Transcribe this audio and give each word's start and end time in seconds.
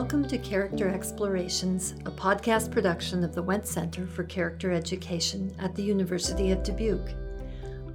Welcome 0.00 0.26
to 0.28 0.38
Character 0.38 0.88
Explorations, 0.88 1.92
a 2.06 2.10
podcast 2.10 2.70
production 2.70 3.22
of 3.22 3.34
the 3.34 3.44
Wendt 3.44 3.66
Center 3.66 4.06
for 4.06 4.24
Character 4.24 4.72
Education 4.72 5.54
at 5.58 5.74
the 5.74 5.82
University 5.82 6.52
of 6.52 6.62
Dubuque. 6.62 7.14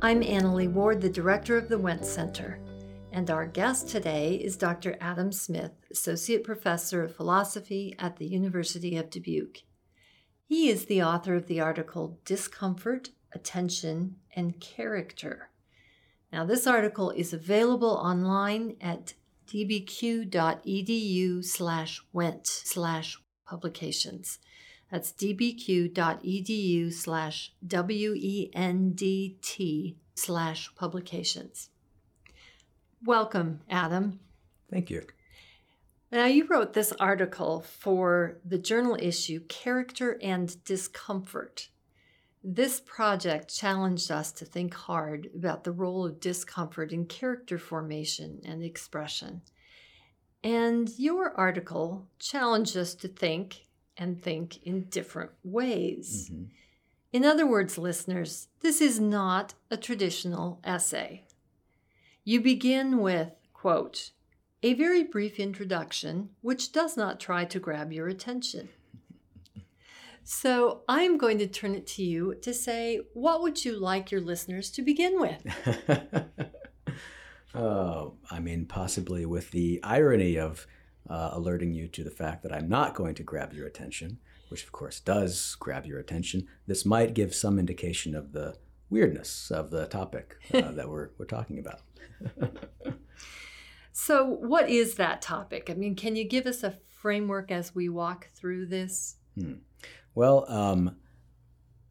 I'm 0.03 0.21
Annalee 0.21 0.71
Ward, 0.71 1.01
the 1.01 1.09
director 1.09 1.57
of 1.57 1.67
the 1.67 1.79
Wendt 1.79 2.05
Center, 2.05 2.59
and 3.11 3.31
our 3.31 3.47
guest 3.47 3.89
today 3.89 4.35
is 4.35 4.55
Dr. 4.55 4.95
Adam 5.01 5.31
Smith, 5.31 5.71
Associate 5.89 6.43
Professor 6.43 7.01
of 7.01 7.15
Philosophy 7.15 7.95
at 7.97 8.17
the 8.17 8.27
University 8.27 8.97
of 8.97 9.09
Dubuque. 9.09 9.63
He 10.45 10.69
is 10.69 10.85
the 10.85 11.01
author 11.01 11.33
of 11.33 11.47
the 11.47 11.59
article 11.59 12.19
Discomfort, 12.23 13.09
Attention, 13.33 14.17
and 14.35 14.59
Character. 14.59 15.49
Now, 16.31 16.45
this 16.45 16.67
article 16.67 17.09
is 17.09 17.33
available 17.33 17.89
online 17.89 18.75
at 18.79 19.15
dbq.edu 19.47 21.43
slash 21.43 22.01
wendt 22.13 22.47
slash 22.47 23.17
publications. 23.45 24.39
That's 24.91 25.11
dbq.edu 25.11 26.93
slash 26.93 27.53
W-E-N-D-T 27.65 28.55
slash 30.15 30.75
publications. 30.75 31.69
Welcome, 33.03 33.61
Adam. 33.69 34.19
Thank 34.71 34.89
you. 34.89 35.03
Now, 36.11 36.25
you 36.25 36.45
wrote 36.47 36.73
this 36.73 36.93
article 36.93 37.61
for 37.61 38.37
the 38.45 38.57
journal 38.57 38.97
issue 38.99 39.41
Character 39.47 40.17
and 40.21 40.63
Discomfort. 40.63 41.69
This 42.47 42.79
project 42.79 43.51
challenged 43.51 44.11
us 44.11 44.31
to 44.33 44.45
think 44.45 44.75
hard 44.75 45.31
about 45.35 45.63
the 45.63 45.71
role 45.71 46.05
of 46.05 46.19
discomfort 46.19 46.91
in 46.91 47.07
character 47.07 47.57
formation 47.57 48.39
and 48.45 48.61
expression. 48.61 49.41
And 50.43 50.87
your 50.99 51.31
article 51.31 52.05
challenged 52.19 52.77
us 52.77 52.93
to 52.95 53.07
think 53.07 53.65
and 53.97 54.21
think 54.21 54.61
in 54.61 54.83
different 54.83 55.31
ways. 55.43 56.29
Mm-hmm. 56.31 56.43
In 57.13 57.25
other 57.25 57.47
words, 57.47 57.79
listeners, 57.79 58.47
this 58.61 58.79
is 58.79 58.99
not 58.99 59.55
a 59.71 59.77
traditional 59.77 60.59
essay. 60.63 61.23
You 62.23 62.41
begin 62.41 62.99
with, 62.99 63.31
quote, 63.53 64.11
a 64.61 64.75
very 64.75 65.03
brief 65.03 65.39
introduction 65.39 66.29
which 66.41 66.71
does 66.71 66.95
not 66.95 67.19
try 67.19 67.43
to 67.45 67.59
grab 67.59 67.91
your 67.91 68.07
attention. 68.07 68.69
So 70.27 70.81
I'm 70.89 71.19
going 71.19 71.37
to 71.37 71.45
turn 71.45 71.75
it 71.75 71.85
to 71.87 72.03
you 72.03 72.33
to 72.41 72.51
say, 72.51 72.99
what 73.13 73.43
would 73.43 73.63
you 73.63 73.79
like 73.79 74.09
your 74.09 74.21
listeners 74.21 74.71
to 74.71 74.81
begin 74.81 75.21
with? 75.21 75.45
uh, 77.53 78.07
I 78.31 78.39
mean, 78.39 78.65
possibly 78.65 79.27
with 79.27 79.51
the 79.51 79.79
irony 79.83 80.39
of 80.39 80.65
uh, 81.07 81.29
alerting 81.33 81.73
you 81.73 81.87
to 81.89 82.03
the 82.03 82.09
fact 82.09 82.41
that 82.41 82.51
I'm 82.51 82.67
not 82.67 82.95
going 82.95 83.13
to 83.15 83.23
grab 83.23 83.53
your 83.53 83.67
attention, 83.67 84.17
which 84.49 84.63
of 84.63 84.71
course 84.71 84.99
does 84.99 85.55
grab 85.59 85.85
your 85.85 85.99
attention. 85.99 86.47
This 86.65 86.87
might 86.87 87.13
give 87.13 87.35
some 87.35 87.59
indication 87.59 88.15
of 88.15 88.33
the 88.33 88.55
weirdness 88.89 89.51
of 89.51 89.69
the 89.69 89.85
topic 89.85 90.37
uh, 90.51 90.61
that 90.71 90.89
we're, 90.89 91.09
we're 91.19 91.25
talking 91.25 91.59
about. 91.59 91.81
so, 93.91 94.25
what 94.25 94.71
is 94.71 94.95
that 94.95 95.21
topic? 95.21 95.69
I 95.69 95.75
mean, 95.75 95.95
can 95.95 96.15
you 96.15 96.23
give 96.23 96.47
us 96.47 96.63
a 96.63 96.79
framework 96.99 97.51
as 97.51 97.75
we 97.75 97.89
walk 97.89 98.29
through 98.33 98.65
this? 98.65 99.17
Hmm. 99.37 99.53
Well, 100.13 100.45
um, 100.49 100.95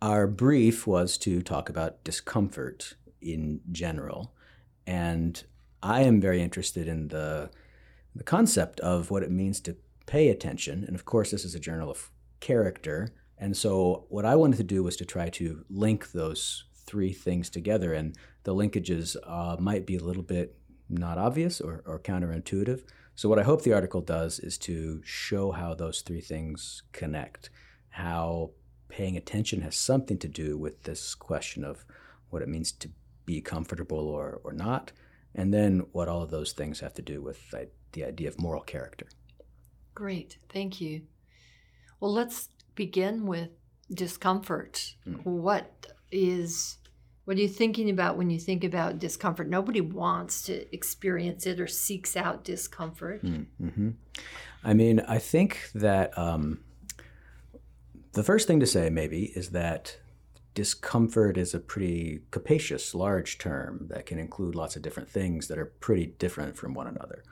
our 0.01 0.27
brief 0.27 0.87
was 0.87 1.17
to 1.19 1.43
talk 1.43 1.69
about 1.69 2.05
discomfort 2.05 2.95
in 3.23 3.61
general. 3.73 4.35
And 4.87 5.43
I 5.83 6.03
am 6.03 6.21
very 6.21 6.43
interested 6.43 6.89
in 6.89 7.09
the, 7.09 7.51
the 8.15 8.25
concept 8.25 8.81
of 8.81 9.11
what 9.11 9.23
it 9.23 9.31
means 9.31 9.61
to 9.61 9.77
pay 10.07 10.29
attention. 10.29 10.85
And 10.85 10.95
of 10.95 11.05
course, 11.05 11.31
this 11.31 11.45
is 11.45 11.55
a 11.55 11.61
journal 11.61 11.91
of 11.91 12.11
character. 12.41 13.15
And 13.39 13.57
so, 13.57 14.05
what 14.09 14.25
I 14.25 14.37
wanted 14.37 14.57
to 14.59 14.65
do 14.65 14.83
was 14.83 14.97
to 14.97 15.05
try 15.05 15.29
to 15.31 15.65
link 15.71 16.13
those 16.13 16.65
three 16.87 17.13
things 17.13 17.49
together. 17.49 17.95
And 17.95 18.17
the 18.45 18.55
linkages 18.55 19.17
uh, 19.27 19.57
might 19.59 19.87
be 19.87 19.97
a 19.97 20.05
little 20.05 20.23
bit 20.23 20.57
not 20.89 21.19
obvious 21.19 21.61
or, 21.61 21.83
or 21.87 21.99
counterintuitive. 21.99 22.83
So, 23.15 23.29
what 23.29 23.39
I 23.39 23.43
hope 23.43 23.63
the 23.63 23.73
article 23.73 24.03
does 24.03 24.39
is 24.39 24.59
to 24.59 25.01
show 25.03 25.53
how 25.53 25.75
those 25.75 26.03
three 26.03 26.21
things 26.21 26.83
connect 26.93 27.49
how 27.95 28.51
paying 28.89 29.17
attention 29.17 29.61
has 29.61 29.77
something 29.77 30.19
to 30.19 30.27
do 30.27 30.59
with 30.59 30.83
this 30.83 31.15
question 31.15 31.63
of 31.63 31.85
what 32.31 32.43
it 32.43 32.49
means 32.49 32.73
to 32.73 32.91
be 33.25 33.41
comfortable 33.41 34.09
or, 34.09 34.41
or 34.43 34.53
not, 34.53 34.91
and 35.33 35.55
then 35.55 35.79
what 35.93 36.09
all 36.09 36.21
of 36.21 36.33
those 36.33 36.51
things 36.51 36.81
have 36.81 36.93
to 36.93 37.03
do 37.03 37.23
with 37.23 37.53
the, 37.53 37.69
the 37.93 38.05
idea 38.05 38.27
of 38.27 38.41
moral 38.41 38.63
character. 38.63 39.07
Great, 39.95 40.39
thank 40.53 40.81
you. 40.81 41.03
Well, 42.01 42.13
let's 42.13 42.49
begin 42.75 43.27
with 43.27 43.51
discomfort. 43.93 44.97
Mm. 45.07 45.25
What 45.25 45.87
is 46.11 46.79
what 47.27 47.37
are 47.37 47.41
you 47.41 47.49
thinking 47.49 47.91
about 47.91 48.19
when 48.19 48.29
you 48.29 48.41
think 48.41 48.65
about 48.65 48.99
discomfort? 48.99 49.49
Nobody 49.49 49.81
wants 49.81 50.43
to 50.43 50.75
experience 50.75 51.47
it 51.47 51.61
or 51.61 51.69
seeks 51.69 52.17
out 52.17 52.43
discomfort. 52.43 53.25
Mm, 53.25 53.47
mm-hmm. 53.63 53.91
I 54.65 54.75
mean, 54.75 54.99
I 55.01 55.19
think 55.19 55.71
that 55.75 56.17
um, 56.19 56.59
the 58.15 58.23
first 58.25 58.47
thing 58.47 58.61
to 58.61 58.67
say, 58.67 58.91
maybe, 58.91 59.25
is 59.37 59.51
that 59.51 59.99
discomfort 60.55 61.37
is 61.37 61.53
a 61.53 61.61
pretty 61.61 62.23
capacious, 62.31 62.95
large 62.95 63.39
term 63.39 63.89
that 63.91 64.07
can 64.07 64.19
include 64.19 64.55
lots 64.55 64.77
of 64.77 64.83
different 64.83 65.11
things 65.11 65.49
that 65.49 65.59
are 65.59 65.67
pretty 65.67 66.07
different 66.07 66.57
from 66.57 66.75
one 66.75 66.87
another. 66.87 67.25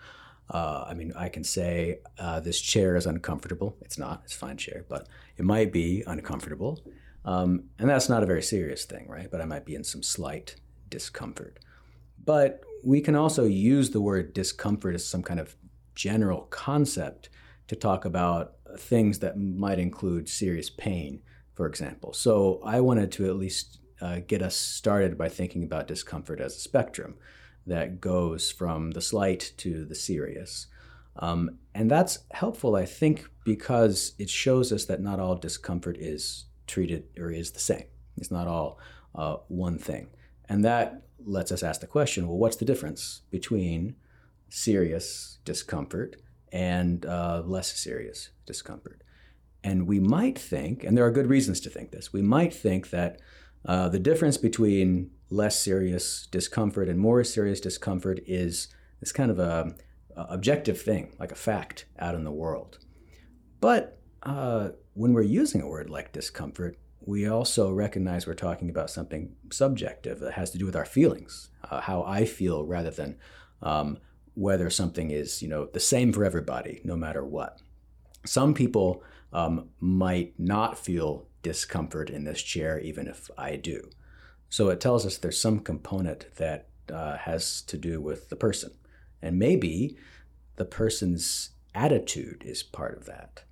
Uh, 0.50 0.84
I 0.88 0.94
mean, 0.94 1.12
I 1.16 1.28
can 1.28 1.44
say 1.44 2.00
uh, 2.18 2.40
this 2.40 2.60
chair 2.60 2.96
is 2.96 3.06
uncomfortable. 3.06 3.76
It's 3.80 3.96
not, 3.96 4.22
it's 4.24 4.34
a 4.34 4.38
fine 4.38 4.56
chair, 4.56 4.84
but 4.88 5.08
it 5.36 5.44
might 5.44 5.72
be 5.72 6.02
uncomfortable. 6.06 6.80
Um, 7.24 7.64
and 7.78 7.88
that's 7.88 8.08
not 8.08 8.24
a 8.24 8.26
very 8.26 8.42
serious 8.42 8.84
thing, 8.84 9.08
right? 9.08 9.30
But 9.30 9.40
I 9.40 9.44
might 9.44 9.64
be 9.64 9.76
in 9.76 9.84
some 9.84 10.02
slight 10.02 10.56
discomfort. 10.88 11.60
But 12.24 12.60
we 12.84 13.00
can 13.00 13.14
also 13.14 13.44
use 13.44 13.90
the 13.90 14.00
word 14.00 14.34
discomfort 14.34 14.96
as 14.96 15.04
some 15.04 15.22
kind 15.22 15.38
of 15.38 15.56
general 15.94 16.42
concept 16.50 17.30
to 17.68 17.76
talk 17.76 18.04
about 18.04 18.56
things 18.76 19.18
that 19.20 19.38
might 19.38 19.78
include 19.78 20.28
serious 20.28 20.70
pain, 20.70 21.22
for 21.54 21.66
example. 21.66 22.12
So 22.12 22.60
I 22.64 22.80
wanted 22.80 23.12
to 23.12 23.26
at 23.26 23.36
least 23.36 23.78
uh, 24.00 24.20
get 24.26 24.42
us 24.42 24.56
started 24.56 25.16
by 25.16 25.28
thinking 25.28 25.62
about 25.62 25.86
discomfort 25.86 26.40
as 26.40 26.56
a 26.56 26.60
spectrum 26.60 27.14
that 27.66 28.00
goes 28.00 28.50
from 28.50 28.90
the 28.90 29.00
slight 29.00 29.52
to 29.58 29.84
the 29.84 29.94
serious. 29.94 30.66
Um, 31.16 31.58
and 31.74 31.90
that's 31.90 32.20
helpful, 32.32 32.74
I 32.74 32.86
think, 32.86 33.28
because 33.44 34.14
it 34.18 34.30
shows 34.30 34.72
us 34.72 34.86
that 34.86 35.00
not 35.00 35.20
all 35.20 35.36
discomfort 35.36 35.96
is 35.98 36.46
treated 36.66 37.04
or 37.18 37.30
is 37.30 37.52
the 37.52 37.60
same. 37.60 37.84
It's 38.16 38.30
not 38.30 38.48
all 38.48 38.78
uh, 39.14 39.36
one 39.48 39.78
thing. 39.78 40.08
And 40.48 40.64
that 40.64 41.02
lets 41.24 41.52
us 41.52 41.62
ask 41.62 41.80
the 41.80 41.86
question 41.86 42.26
well, 42.26 42.38
what's 42.38 42.56
the 42.56 42.64
difference 42.64 43.22
between 43.30 43.94
serious 44.48 45.38
discomfort 45.44 46.16
and 46.52 47.06
uh, 47.06 47.42
less 47.44 47.72
serious 47.74 48.30
discomfort. 48.46 49.02
And 49.64 49.86
we 49.86 50.00
might 50.00 50.38
think, 50.38 50.84
and 50.84 50.96
there 50.96 51.06
are 51.06 51.10
good 51.10 51.28
reasons 51.28 51.60
to 51.60 51.70
think 51.70 51.90
this, 51.90 52.12
we 52.12 52.22
might 52.22 52.52
think 52.52 52.90
that 52.90 53.20
uh, 53.64 53.88
the 53.88 53.98
difference 53.98 54.36
between 54.36 55.10
less 55.30 55.58
serious 55.58 56.26
discomfort 56.30 56.88
and 56.88 56.98
more 56.98 57.24
serious 57.24 57.60
discomfort 57.60 58.20
is 58.26 58.68
this 59.00 59.12
kind 59.12 59.30
of 59.30 59.38
a, 59.38 59.74
a 60.16 60.22
objective 60.30 60.80
thing, 60.80 61.14
like 61.18 61.32
a 61.32 61.36
fact 61.36 61.86
out 61.98 62.14
in 62.14 62.24
the 62.24 62.30
world. 62.30 62.78
But 63.60 63.98
uh, 64.24 64.70
when 64.94 65.12
we're 65.12 65.22
using 65.22 65.62
a 65.62 65.68
word 65.68 65.88
like 65.88 66.12
discomfort, 66.12 66.76
we 67.00 67.26
also 67.26 67.70
recognize 67.70 68.26
we're 68.26 68.34
talking 68.34 68.68
about 68.68 68.90
something 68.90 69.34
subjective 69.50 70.20
that 70.20 70.32
has 70.34 70.50
to 70.50 70.58
do 70.58 70.66
with 70.66 70.76
our 70.76 70.84
feelings, 70.84 71.50
uh, 71.70 71.80
how 71.80 72.02
I 72.02 72.24
feel 72.24 72.66
rather 72.66 72.90
than 72.90 73.16
um, 73.62 73.98
whether 74.34 74.70
something 74.70 75.10
is 75.10 75.42
you 75.42 75.48
know 75.48 75.66
the 75.66 75.80
same 75.80 76.12
for 76.12 76.24
everybody 76.24 76.80
no 76.84 76.96
matter 76.96 77.24
what. 77.24 77.60
Some 78.24 78.54
people 78.54 79.02
um, 79.32 79.68
might 79.80 80.38
not 80.38 80.78
feel 80.78 81.26
discomfort 81.42 82.08
in 82.08 82.24
this 82.24 82.40
chair 82.40 82.78
even 82.78 83.08
if 83.08 83.30
i 83.36 83.56
do. 83.56 83.90
So 84.48 84.68
it 84.68 84.80
tells 84.80 85.04
us 85.04 85.16
there's 85.16 85.40
some 85.40 85.60
component 85.60 86.26
that 86.36 86.68
uh, 86.92 87.16
has 87.16 87.62
to 87.62 87.78
do 87.78 88.00
with 88.00 88.28
the 88.28 88.36
person. 88.36 88.72
And 89.20 89.38
maybe 89.38 89.96
the 90.56 90.64
person's 90.64 91.50
attitude 91.74 92.42
is 92.44 92.62
part 92.62 92.96
of 92.96 93.06
that. 93.06 93.44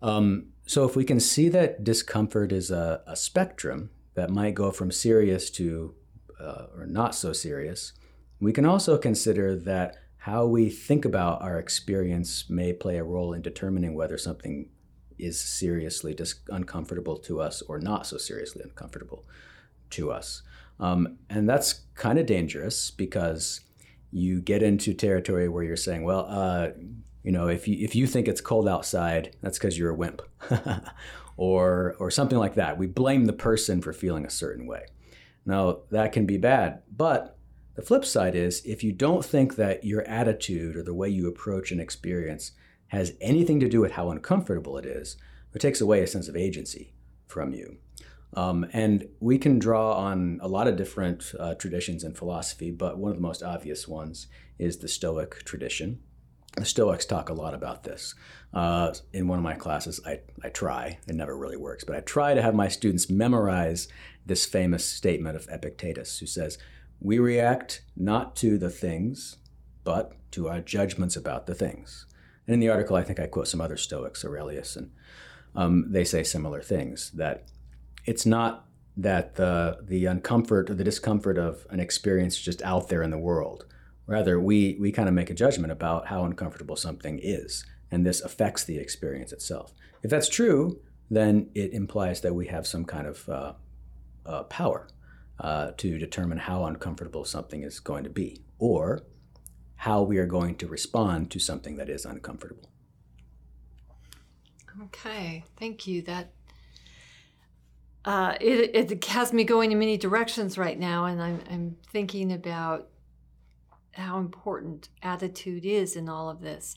Um, 0.00 0.46
so 0.66 0.84
if 0.84 0.96
we 0.96 1.04
can 1.04 1.20
see 1.20 1.48
that 1.50 1.84
discomfort 1.84 2.50
is 2.50 2.70
a, 2.70 3.02
a 3.06 3.14
spectrum 3.14 3.90
that 4.14 4.30
might 4.30 4.54
go 4.54 4.70
from 4.70 4.90
serious 4.90 5.50
to 5.50 5.94
uh, 6.40 6.66
or 6.76 6.86
not 6.86 7.14
so 7.14 7.32
serious 7.32 7.92
we 8.40 8.52
can 8.52 8.64
also 8.64 8.96
consider 8.96 9.56
that 9.56 9.96
how 10.18 10.46
we 10.46 10.68
think 10.68 11.04
about 11.04 11.42
our 11.42 11.58
experience 11.58 12.50
may 12.50 12.72
play 12.72 12.98
a 12.98 13.04
role 13.04 13.32
in 13.32 13.42
determining 13.42 13.94
whether 13.94 14.18
something 14.18 14.68
is 15.18 15.40
seriously 15.40 16.14
dis- 16.14 16.40
uncomfortable 16.48 17.16
to 17.16 17.40
us 17.40 17.62
or 17.62 17.78
not 17.80 18.06
so 18.06 18.16
seriously 18.18 18.62
uncomfortable 18.62 19.24
to 19.90 20.10
us. 20.12 20.42
Um, 20.80 21.18
and 21.28 21.48
that's 21.48 21.82
kind 21.94 22.18
of 22.18 22.26
dangerous 22.26 22.90
because 22.90 23.60
you 24.10 24.40
get 24.40 24.62
into 24.62 24.94
territory 24.94 25.48
where 25.48 25.64
you're 25.64 25.76
saying, 25.76 26.04
well, 26.04 26.26
uh, 26.28 26.68
You 27.24 27.32
know, 27.32 27.48
if 27.48 27.68
you 27.68 27.76
if 27.84 27.94
you 27.94 28.06
think 28.06 28.28
it's 28.28 28.40
cold 28.40 28.68
outside, 28.68 29.36
that's 29.42 29.58
because 29.58 29.76
you're 29.78 29.90
a 29.90 29.94
wimp, 29.94 30.22
or 31.36 31.96
or 31.98 32.10
something 32.10 32.38
like 32.38 32.54
that. 32.54 32.78
We 32.78 32.86
blame 32.86 33.26
the 33.26 33.32
person 33.32 33.82
for 33.82 33.92
feeling 33.92 34.24
a 34.24 34.30
certain 34.30 34.66
way. 34.66 34.86
Now 35.44 35.80
that 35.90 36.12
can 36.12 36.26
be 36.26 36.38
bad, 36.38 36.82
but 36.96 37.37
the 37.78 37.84
flip 37.84 38.04
side 38.04 38.34
is 38.34 38.60
if 38.64 38.82
you 38.82 38.90
don't 38.90 39.24
think 39.24 39.54
that 39.54 39.84
your 39.84 40.02
attitude 40.02 40.74
or 40.74 40.82
the 40.82 40.92
way 40.92 41.08
you 41.08 41.28
approach 41.28 41.70
an 41.70 41.78
experience 41.78 42.50
has 42.88 43.12
anything 43.20 43.60
to 43.60 43.68
do 43.68 43.80
with 43.80 43.92
how 43.92 44.10
uncomfortable 44.10 44.76
it 44.78 44.84
is, 44.84 45.16
it 45.54 45.60
takes 45.60 45.80
away 45.80 46.02
a 46.02 46.06
sense 46.08 46.26
of 46.26 46.34
agency 46.34 46.92
from 47.28 47.52
you. 47.52 47.76
Um, 48.34 48.66
and 48.72 49.06
we 49.20 49.38
can 49.38 49.60
draw 49.60 49.92
on 49.92 50.40
a 50.42 50.48
lot 50.48 50.66
of 50.66 50.74
different 50.74 51.32
uh, 51.38 51.54
traditions 51.54 52.02
in 52.02 52.14
philosophy, 52.14 52.72
but 52.72 52.98
one 52.98 53.12
of 53.12 53.16
the 53.16 53.22
most 53.22 53.44
obvious 53.44 53.86
ones 53.86 54.26
is 54.58 54.78
the 54.78 54.88
Stoic 54.88 55.44
tradition. 55.44 56.00
The 56.56 56.64
Stoics 56.64 57.04
talk 57.06 57.28
a 57.28 57.32
lot 57.32 57.54
about 57.54 57.84
this. 57.84 58.16
Uh, 58.52 58.92
in 59.12 59.28
one 59.28 59.38
of 59.38 59.44
my 59.44 59.54
classes, 59.54 60.00
I, 60.04 60.18
I 60.42 60.48
try, 60.48 60.98
it 61.06 61.14
never 61.14 61.38
really 61.38 61.56
works, 61.56 61.84
but 61.84 61.94
I 61.94 62.00
try 62.00 62.34
to 62.34 62.42
have 62.42 62.56
my 62.56 62.66
students 62.66 63.08
memorize 63.08 63.86
this 64.26 64.46
famous 64.46 64.84
statement 64.84 65.36
of 65.36 65.46
Epictetus, 65.48 66.18
who 66.18 66.26
says, 66.26 66.58
We 67.00 67.18
react 67.18 67.82
not 67.96 68.34
to 68.36 68.58
the 68.58 68.70
things, 68.70 69.36
but 69.84 70.12
to 70.32 70.48
our 70.48 70.60
judgments 70.60 71.16
about 71.16 71.46
the 71.46 71.54
things. 71.54 72.06
And 72.46 72.54
in 72.54 72.60
the 72.60 72.68
article, 72.70 72.96
I 72.96 73.02
think 73.02 73.20
I 73.20 73.26
quote 73.26 73.48
some 73.48 73.60
other 73.60 73.76
Stoics, 73.76 74.24
Aurelius, 74.24 74.76
and 74.76 74.90
um, 75.54 75.86
they 75.90 76.04
say 76.04 76.22
similar 76.22 76.62
things 76.62 77.10
that 77.12 77.44
it's 78.06 78.26
not 78.26 78.66
that 78.96 79.36
the 79.36 79.78
the 79.82 80.04
uncomfort 80.04 80.70
or 80.70 80.74
the 80.74 80.84
discomfort 80.84 81.38
of 81.38 81.66
an 81.70 81.78
experience 81.78 82.38
just 82.38 82.62
out 82.62 82.88
there 82.88 83.02
in 83.02 83.10
the 83.10 83.18
world. 83.18 83.64
Rather, 84.06 84.40
we 84.40 84.76
we 84.80 84.90
kind 84.90 85.08
of 85.08 85.14
make 85.14 85.30
a 85.30 85.34
judgment 85.34 85.72
about 85.72 86.08
how 86.08 86.24
uncomfortable 86.24 86.76
something 86.76 87.20
is, 87.22 87.64
and 87.90 88.04
this 88.04 88.20
affects 88.20 88.64
the 88.64 88.78
experience 88.78 89.32
itself. 89.32 89.72
If 90.02 90.10
that's 90.10 90.28
true, 90.28 90.80
then 91.10 91.50
it 91.54 91.72
implies 91.72 92.22
that 92.22 92.34
we 92.34 92.46
have 92.46 92.66
some 92.66 92.84
kind 92.84 93.06
of 93.06 93.28
uh, 93.28 93.52
uh, 94.26 94.42
power 94.44 94.88
uh, 95.40 95.72
to 95.76 95.98
determine 95.98 96.38
how 96.38 96.64
uncomfortable 96.64 97.24
something 97.24 97.62
is 97.62 97.80
going 97.80 98.04
to 98.04 98.10
be, 98.10 98.42
or 98.58 99.02
how 99.76 100.02
we 100.02 100.18
are 100.18 100.26
going 100.26 100.56
to 100.56 100.66
respond 100.66 101.30
to 101.30 101.38
something 101.38 101.76
that 101.76 101.88
is 101.88 102.04
uncomfortable. 102.04 102.70
Okay, 104.84 105.44
thank 105.56 105.86
you. 105.86 106.02
That 106.02 106.32
uh, 108.04 108.34
it, 108.40 108.90
it 108.92 109.04
has 109.06 109.32
me 109.32 109.44
going 109.44 109.72
in 109.72 109.78
many 109.78 109.96
directions 109.96 110.56
right 110.56 110.78
now, 110.78 111.04
and 111.04 111.22
I'm, 111.22 111.40
I'm 111.50 111.76
thinking 111.92 112.32
about 112.32 112.88
how 113.92 114.18
important 114.18 114.88
attitude 115.02 115.64
is 115.64 115.96
in 115.96 116.08
all 116.08 116.30
of 116.30 116.40
this. 116.40 116.76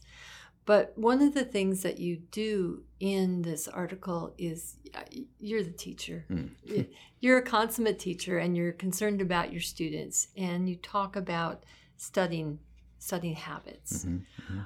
But 0.65 0.93
one 0.95 1.21
of 1.21 1.33
the 1.33 1.43
things 1.43 1.81
that 1.83 1.99
you 1.99 2.17
do 2.31 2.83
in 2.99 3.41
this 3.41 3.67
article 3.67 4.33
is 4.37 4.77
uh, 4.93 5.01
you're 5.39 5.63
the 5.63 5.71
teacher. 5.71 6.25
Mm. 6.29 6.87
you're 7.19 7.39
a 7.39 7.41
consummate 7.41 7.99
teacher 7.99 8.37
and 8.37 8.55
you're 8.55 8.71
concerned 8.71 9.21
about 9.21 9.51
your 9.51 9.61
students 9.61 10.27
and 10.37 10.69
you 10.69 10.75
talk 10.75 11.15
about 11.15 11.63
studying 11.97 12.59
studying 12.99 13.35
habits. 13.35 14.05
Mm-hmm, 14.05 14.17
mm-hmm. 14.17 14.59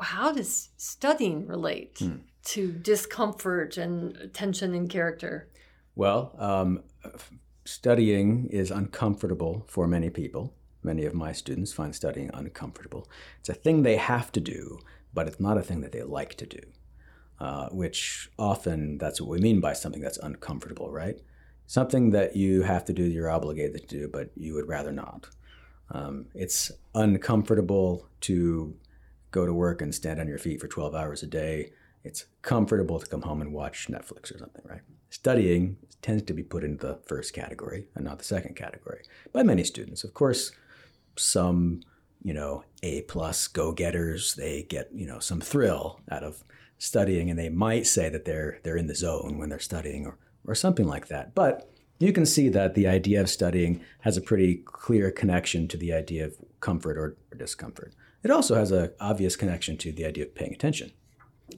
How 0.00 0.32
does 0.32 0.70
studying 0.76 1.46
relate 1.46 1.96
mm. 1.96 2.20
to 2.46 2.72
discomfort 2.72 3.76
and 3.76 4.30
tension 4.32 4.74
in 4.74 4.88
character? 4.88 5.50
Well, 5.94 6.34
um, 6.38 6.82
studying 7.64 8.48
is 8.50 8.70
uncomfortable 8.70 9.64
for 9.68 9.86
many 9.86 10.10
people. 10.10 10.54
Many 10.84 11.06
of 11.06 11.14
my 11.14 11.32
students 11.32 11.72
find 11.72 11.94
studying 11.94 12.30
uncomfortable. 12.34 13.08
It's 13.40 13.48
a 13.48 13.54
thing 13.54 13.82
they 13.82 13.96
have 13.96 14.30
to 14.32 14.40
do, 14.40 14.78
but 15.14 15.26
it's 15.26 15.40
not 15.40 15.56
a 15.56 15.62
thing 15.62 15.80
that 15.80 15.92
they 15.92 16.02
like 16.02 16.34
to 16.34 16.46
do, 16.46 16.60
uh, 17.40 17.68
which 17.70 18.30
often 18.38 18.98
that's 18.98 19.20
what 19.20 19.30
we 19.30 19.40
mean 19.40 19.60
by 19.60 19.72
something 19.72 20.02
that's 20.02 20.18
uncomfortable, 20.18 20.92
right? 20.92 21.20
Something 21.66 22.10
that 22.10 22.36
you 22.36 22.62
have 22.62 22.84
to 22.84 22.92
do, 22.92 23.02
you're 23.02 23.30
obligated 23.30 23.88
to 23.88 23.98
do, 23.98 24.08
but 24.08 24.30
you 24.36 24.54
would 24.54 24.68
rather 24.68 24.92
not. 24.92 25.30
Um, 25.90 26.26
it's 26.34 26.70
uncomfortable 26.94 28.06
to 28.22 28.76
go 29.30 29.46
to 29.46 29.54
work 29.54 29.80
and 29.80 29.94
stand 29.94 30.20
on 30.20 30.28
your 30.28 30.38
feet 30.38 30.60
for 30.60 30.68
12 30.68 30.94
hours 30.94 31.22
a 31.22 31.26
day. 31.26 31.72
It's 32.04 32.26
comfortable 32.42 33.00
to 33.00 33.06
come 33.06 33.22
home 33.22 33.40
and 33.40 33.52
watch 33.54 33.88
Netflix 33.88 34.34
or 34.34 34.38
something, 34.38 34.62
right? 34.68 34.82
Studying 35.08 35.78
tends 36.02 36.22
to 36.24 36.34
be 36.34 36.42
put 36.42 36.64
into 36.64 36.86
the 36.86 36.98
first 37.06 37.32
category 37.32 37.86
and 37.94 38.04
not 38.04 38.18
the 38.18 38.24
second 38.24 38.56
category 38.56 39.04
by 39.32 39.42
many 39.42 39.64
students. 39.64 40.04
Of 40.04 40.12
course, 40.12 40.52
some, 41.16 41.80
you 42.22 42.34
know, 42.34 42.64
A 42.82 43.02
plus 43.02 43.46
go 43.48 43.72
getters, 43.72 44.34
they 44.34 44.62
get, 44.62 44.90
you 44.92 45.06
know, 45.06 45.18
some 45.18 45.40
thrill 45.40 46.00
out 46.10 46.22
of 46.22 46.44
studying 46.78 47.30
and 47.30 47.38
they 47.38 47.48
might 47.48 47.86
say 47.86 48.08
that 48.08 48.24
they're 48.24 48.58
they're 48.62 48.76
in 48.76 48.86
the 48.86 48.94
zone 48.94 49.38
when 49.38 49.48
they're 49.48 49.58
studying 49.58 50.06
or, 50.06 50.18
or 50.46 50.54
something 50.54 50.86
like 50.86 51.08
that. 51.08 51.34
But 51.34 51.70
you 51.98 52.12
can 52.12 52.26
see 52.26 52.48
that 52.50 52.74
the 52.74 52.86
idea 52.86 53.20
of 53.20 53.30
studying 53.30 53.80
has 54.00 54.16
a 54.16 54.20
pretty 54.20 54.56
clear 54.64 55.10
connection 55.10 55.68
to 55.68 55.76
the 55.76 55.92
idea 55.92 56.26
of 56.26 56.36
comfort 56.60 56.98
or, 56.98 57.16
or 57.32 57.38
discomfort. 57.38 57.94
It 58.22 58.30
also 58.30 58.54
has 58.54 58.72
an 58.72 58.90
obvious 59.00 59.36
connection 59.36 59.76
to 59.78 59.92
the 59.92 60.04
idea 60.04 60.24
of 60.24 60.34
paying 60.34 60.52
attention. 60.52 60.92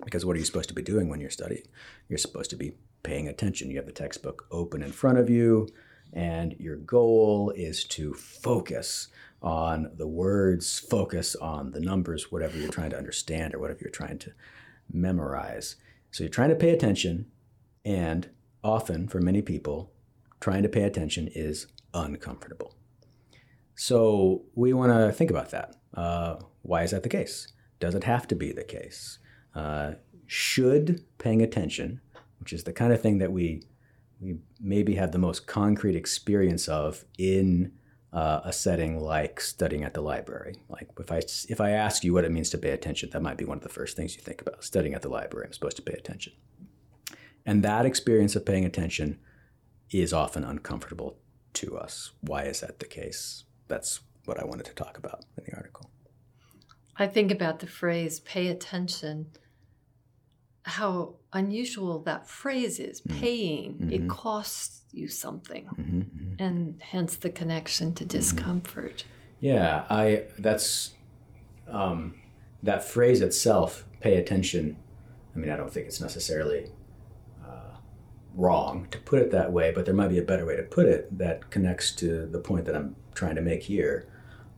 Because 0.05 0.27
what 0.27 0.37
are 0.37 0.39
you 0.39 0.45
supposed 0.45 0.69
to 0.69 0.75
be 0.75 0.83
doing 0.83 1.09
when 1.09 1.21
you're 1.21 1.31
studying? 1.31 1.63
You're 2.09 2.19
supposed 2.19 2.51
to 2.51 2.57
be 2.57 2.75
paying 3.03 3.29
attention. 3.29 3.71
You 3.71 3.77
have 3.77 3.87
the 3.87 3.93
textbook 3.93 4.47
open 4.51 4.83
in 4.83 4.93
front 4.93 5.19
of 5.19 5.31
you, 5.31 5.69
and 6.13 6.55
your 6.59 6.77
goal 6.77 7.53
is 7.55 7.85
to 7.85 8.15
focus 8.15 9.09
on 9.43 9.91
the 9.97 10.07
words, 10.07 10.79
focus 10.79 11.37
on 11.37 11.73
the 11.73 11.81
numbers, 11.81 12.33
whatever 12.33 12.57
you're 12.57 12.71
trying 12.71 12.91
to 12.91 12.99
understand 12.99 13.55
or 13.55 13.59
whatever 13.59 13.81
you're 13.83 13.91
trying 13.91 14.19
to 14.19 14.33
memorize. 14.93 15.77
So 16.11 16.25
you're 16.25 16.31
trying 16.31 16.49
to 16.51 16.57
pay 16.57 16.71
attention, 16.71 17.27
and 17.85 18.31
often 18.65 19.09
for 19.09 19.21
many 19.21 19.43
people, 19.43 19.93
trying 20.41 20.63
to 20.63 20.69
pay 20.69 20.83
attention 20.83 21.29
is 21.35 21.67
uncomfortable. 21.93 22.75
So 23.75 24.45
we 24.55 24.73
want 24.73 24.93
to 24.93 25.13
think 25.13 25.31
about 25.31 25.51
that. 25.51 25.77
Uh, 25.95 26.37
why 26.63 26.83
is 26.83 26.93
that 26.93 27.03
the 27.03 27.09
case? 27.09 27.49
Does 27.79 27.95
it 27.95 28.05
have 28.05 28.27
to 28.29 28.35
be 28.35 28.53
the 28.53 28.65
case? 28.65 29.19
Uh, 29.55 29.93
should 30.27 31.05
paying 31.19 31.43
attention 31.43 32.01
which 32.47 32.53
is 32.53 32.63
the 32.63 32.73
kind 32.73 32.93
of 32.93 33.01
thing 33.01 33.19
that 33.19 33.33
we 33.33 33.61
we 34.21 34.39
maybe 34.61 34.95
have 34.95 35.13
the 35.13 35.19
most 35.19 35.47
concrete 35.47 35.97
experience 35.97 36.69
of 36.69 37.05
in 37.19 37.73
uh, 38.13 38.41
a 38.45 38.53
setting 38.53 39.01
like 39.01 39.41
studying 39.41 39.85
at 39.85 39.95
the 39.95 40.01
library. 40.01 40.57
Like 40.69 40.89
if 40.99 41.13
I 41.13 41.19
if 41.49 41.61
I 41.61 41.71
ask 41.71 42.03
you 42.03 42.15
what 42.15 42.25
it 42.25 42.33
means 42.33 42.51
to 42.51 42.59
pay 42.59 42.71
attention, 42.71 43.11
that 43.11 43.23
might 43.23 43.37
be 43.37 43.45
one 43.45 43.59
of 43.59 43.63
the 43.63 43.69
first 43.69 43.97
things 43.97 44.17
you 44.17 44.23
think 44.23 44.41
about. 44.41 44.65
Studying 44.65 44.95
at 44.95 45.03
the 45.03 45.09
library, 45.09 45.47
I'm 45.47 45.53
supposed 45.53 45.77
to 45.77 45.83
pay 45.83 45.93
attention, 45.93 46.33
and 47.45 47.63
that 47.63 47.85
experience 47.85 48.35
of 48.35 48.47
paying 48.47 48.65
attention 48.65 49.19
is 49.91 50.13
often 50.13 50.45
uncomfortable 50.45 51.19
to 51.55 51.77
us. 51.77 52.13
Why 52.21 52.45
is 52.45 52.61
that 52.61 52.79
the 52.79 52.87
case? 52.87 53.45
That's 53.69 54.01
what 54.25 54.41
I 54.41 54.45
wanted 54.45 54.67
to 54.67 54.75
talk 54.75 54.99
about 54.99 55.25
in 55.37 55.45
the 55.45 55.57
article. 55.57 55.91
I 56.97 57.07
think 57.07 57.31
about 57.31 57.59
the 57.59 57.67
phrase 57.67 58.21
"pay 58.21 58.49
attention." 58.49 59.33
How 60.67 61.15
unusual 61.33 62.01
that 62.01 62.29
phrase 62.29 62.81
is 62.81 63.01
mm-hmm. 63.01 63.21
paying 63.21 63.75
mm-hmm. 63.75 63.93
it 63.93 64.09
costs 64.09 64.83
you 64.93 65.07
something 65.07 65.65
mm-hmm. 65.67 66.01
mm-hmm. 66.01 66.43
and 66.43 66.83
hence 66.83 67.17
the 67.17 67.31
connection 67.31 67.95
to 67.95 68.05
mm-hmm. 68.05 68.19
discomfort 68.19 69.05
yeah 69.41 69.85
i 69.89 70.25
that's 70.39 70.95
um, 71.69 72.15
that 72.63 72.85
phrase 72.85 73.21
itself 73.21 73.85
pay 74.01 74.17
attention 74.17 74.77
i 75.35 75.39
mean 75.39 75.51
i 75.51 75.57
don't 75.57 75.73
think 75.73 75.87
it's 75.87 76.01
necessarily 76.01 76.67
uh, 77.47 77.77
wrong 78.35 78.89
to 78.91 78.99
put 78.99 79.21
it 79.21 79.31
that 79.31 79.53
way 79.53 79.71
but 79.73 79.85
there 79.85 79.95
might 79.95 80.09
be 80.09 80.19
a 80.19 80.23
better 80.23 80.45
way 80.45 80.57
to 80.57 80.65
put 80.65 80.87
it 80.87 81.17
that 81.17 81.49
connects 81.51 81.93
to 81.93 82.27
the 82.27 82.41
point 82.41 82.65
that 82.65 82.75
i'm 82.75 82.97
trying 83.15 83.37
to 83.37 83.43
make 83.43 83.63
here 83.63 84.09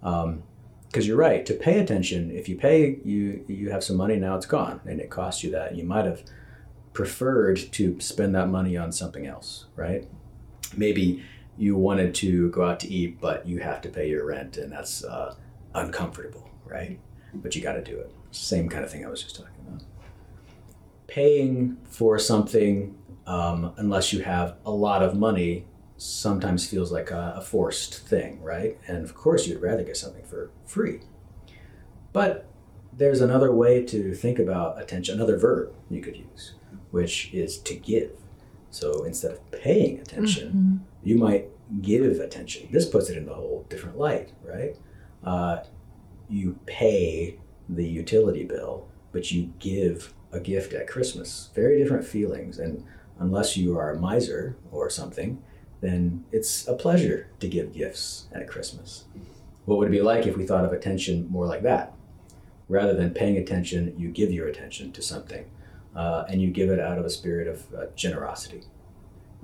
um, 0.03 0.43
because 0.89 1.07
you're 1.07 1.17
right 1.17 1.45
to 1.47 1.55
pay 1.55 1.79
attention 1.79 2.31
if 2.31 2.49
you 2.49 2.57
pay 2.57 2.99
you 3.05 3.45
you 3.47 3.71
have 3.71 3.85
some 3.85 3.97
money 3.97 4.17
now 4.17 4.37
it's 4.37 4.47
gone 4.47 4.81
and 4.87 5.01
it 5.01 5.11
costs 5.11 5.45
you 5.45 5.51
that. 5.51 5.77
You 5.77 5.85
might 5.85 6.05
have 6.05 6.23
preferred 6.93 7.57
to 7.73 8.01
spend 8.01 8.35
that 8.35 8.49
money 8.49 8.77
on 8.77 8.93
something 8.93 9.27
else 9.27 9.67
right? 9.77 10.09
Maybe 10.77 11.23
you 11.57 11.77
wanted 11.77 12.15
to 12.17 12.51
go 12.51 12.65
out 12.65 12.81
to 12.81 12.89
eat 12.89 13.21
but 13.21 13.47
you 13.47 13.59
have 13.59 13.81
to 13.83 13.89
pay 13.89 14.09
your 14.09 14.27
rent 14.27 14.57
and 14.57 14.73
that's 14.73 15.05
uh, 15.05 15.35
uncomfortable 15.75 16.49
right? 16.65 16.99
But 17.35 17.55
you 17.55 17.63
got 17.63 17.75
to 17.75 17.83
do 17.83 17.99
it. 17.99 18.13
Same 18.31 18.69
kind 18.69 18.85
of 18.85 18.91
thing 18.91 19.05
i 19.05 19.09
was 19.09 19.23
just 19.23 19.37
talking 19.37 19.55
about. 19.67 19.83
Paying 21.07 21.79
for 21.85 22.19
something 22.19 22.97
um, 23.27 23.75
unless 23.77 24.13
you 24.13 24.23
have 24.23 24.57
a 24.65 24.71
lot 24.71 25.03
of 25.03 25.17
money 25.17 25.67
sometimes 25.99 26.67
feels 26.67 26.93
like 26.93 27.11
a, 27.11 27.35
a, 27.37 27.41
forced 27.41 28.07
thing, 28.07 28.41
right? 28.41 28.79
And 28.87 29.05
of 29.05 29.15
course, 29.15 29.47
you'd 29.47 29.61
rather 29.61 29.83
get 29.83 29.97
something 29.97 30.25
for 30.25 30.51
free. 30.65 31.01
But 32.13 32.49
there's 32.93 33.21
another 33.21 33.53
way 33.53 33.85
to 33.87 34.15
think 34.15 34.39
about 34.39 34.81
attention, 34.81 35.17
another 35.17 35.37
verb 35.37 35.75
you 35.91 36.01
could 36.01 36.17
use, 36.17 36.55
which 36.93 37.35
is 37.35 37.59
to 37.59 37.75
give. 37.75 38.13
So 38.71 39.05
instead 39.05 39.33
of 39.33 39.51
paying 39.51 39.99
attention, 39.99 40.49
mm-hmm. 40.49 40.77
you 41.03 41.19
might 41.19 41.49
give 41.83 42.21
attention. 42.21 42.69
This 42.71 42.89
puts 42.89 43.11
it 43.11 43.19
in 43.19 43.29
a 43.29 43.35
whole 43.35 43.67
different 43.69 43.99
light, 43.99 44.33
right? 44.43 44.77
Uh, 45.25 45.65
you 46.29 46.59
pay 46.67 47.39
the 47.69 47.87
utility 47.87 48.45
bill, 48.45 48.89
but 49.13 49.33
you 49.33 49.53
give 49.59 50.15
a 50.33 50.39
gift 50.41 50.73
at 50.73 50.87
Christmas. 50.87 51.51
Very 51.55 51.79
different 51.79 52.05
feelings. 52.05 52.59
And 52.59 52.85
unless 53.19 53.57
you 53.57 53.77
are 53.77 53.91
a 53.91 53.99
miser 53.99 54.57
or 54.71 54.91
something, 54.91 55.43
then 55.81 56.25
it's 56.33 56.67
a 56.67 56.75
pleasure 56.75 57.29
to 57.41 57.49
give 57.49 57.73
gifts 57.73 58.27
at 58.33 58.49
Christmas. 58.49 59.05
What 59.65 59.79
would 59.79 59.89
it 59.89 59.93
be 59.93 60.03
like 60.03 60.27
if 60.27 60.37
we 60.37 60.47
thought 60.47 60.65
of 60.65 60.73
attention 60.73 61.29
more 61.31 61.47
like 61.47 61.63
that? 61.63 61.93
Rather 62.69 62.95
than 62.95 63.15
paying 63.15 63.37
attention, 63.37 63.95
you 63.97 64.09
give 64.09 64.33
your 64.33 64.49
attention 64.49 64.93
to 64.93 65.03
something, 65.03 65.45
uh, 65.95 66.25
and 66.29 66.43
you 66.43 66.51
give 66.51 66.71
it 66.71 66.81
out 66.81 66.99
of 66.99 67.05
a 67.05 67.11
spirit 67.11 67.47
of 67.47 67.75
uh, 67.75 67.87
generosity. 67.95 68.63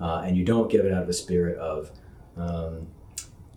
Uh, 0.00 0.22
and 0.24 0.36
you 0.36 0.44
don't 0.44 0.70
give 0.70 0.84
it 0.84 0.92
out 0.92 1.04
of 1.04 1.08
a 1.08 1.12
spirit 1.12 1.56
of 1.58 1.90
um, 2.36 2.88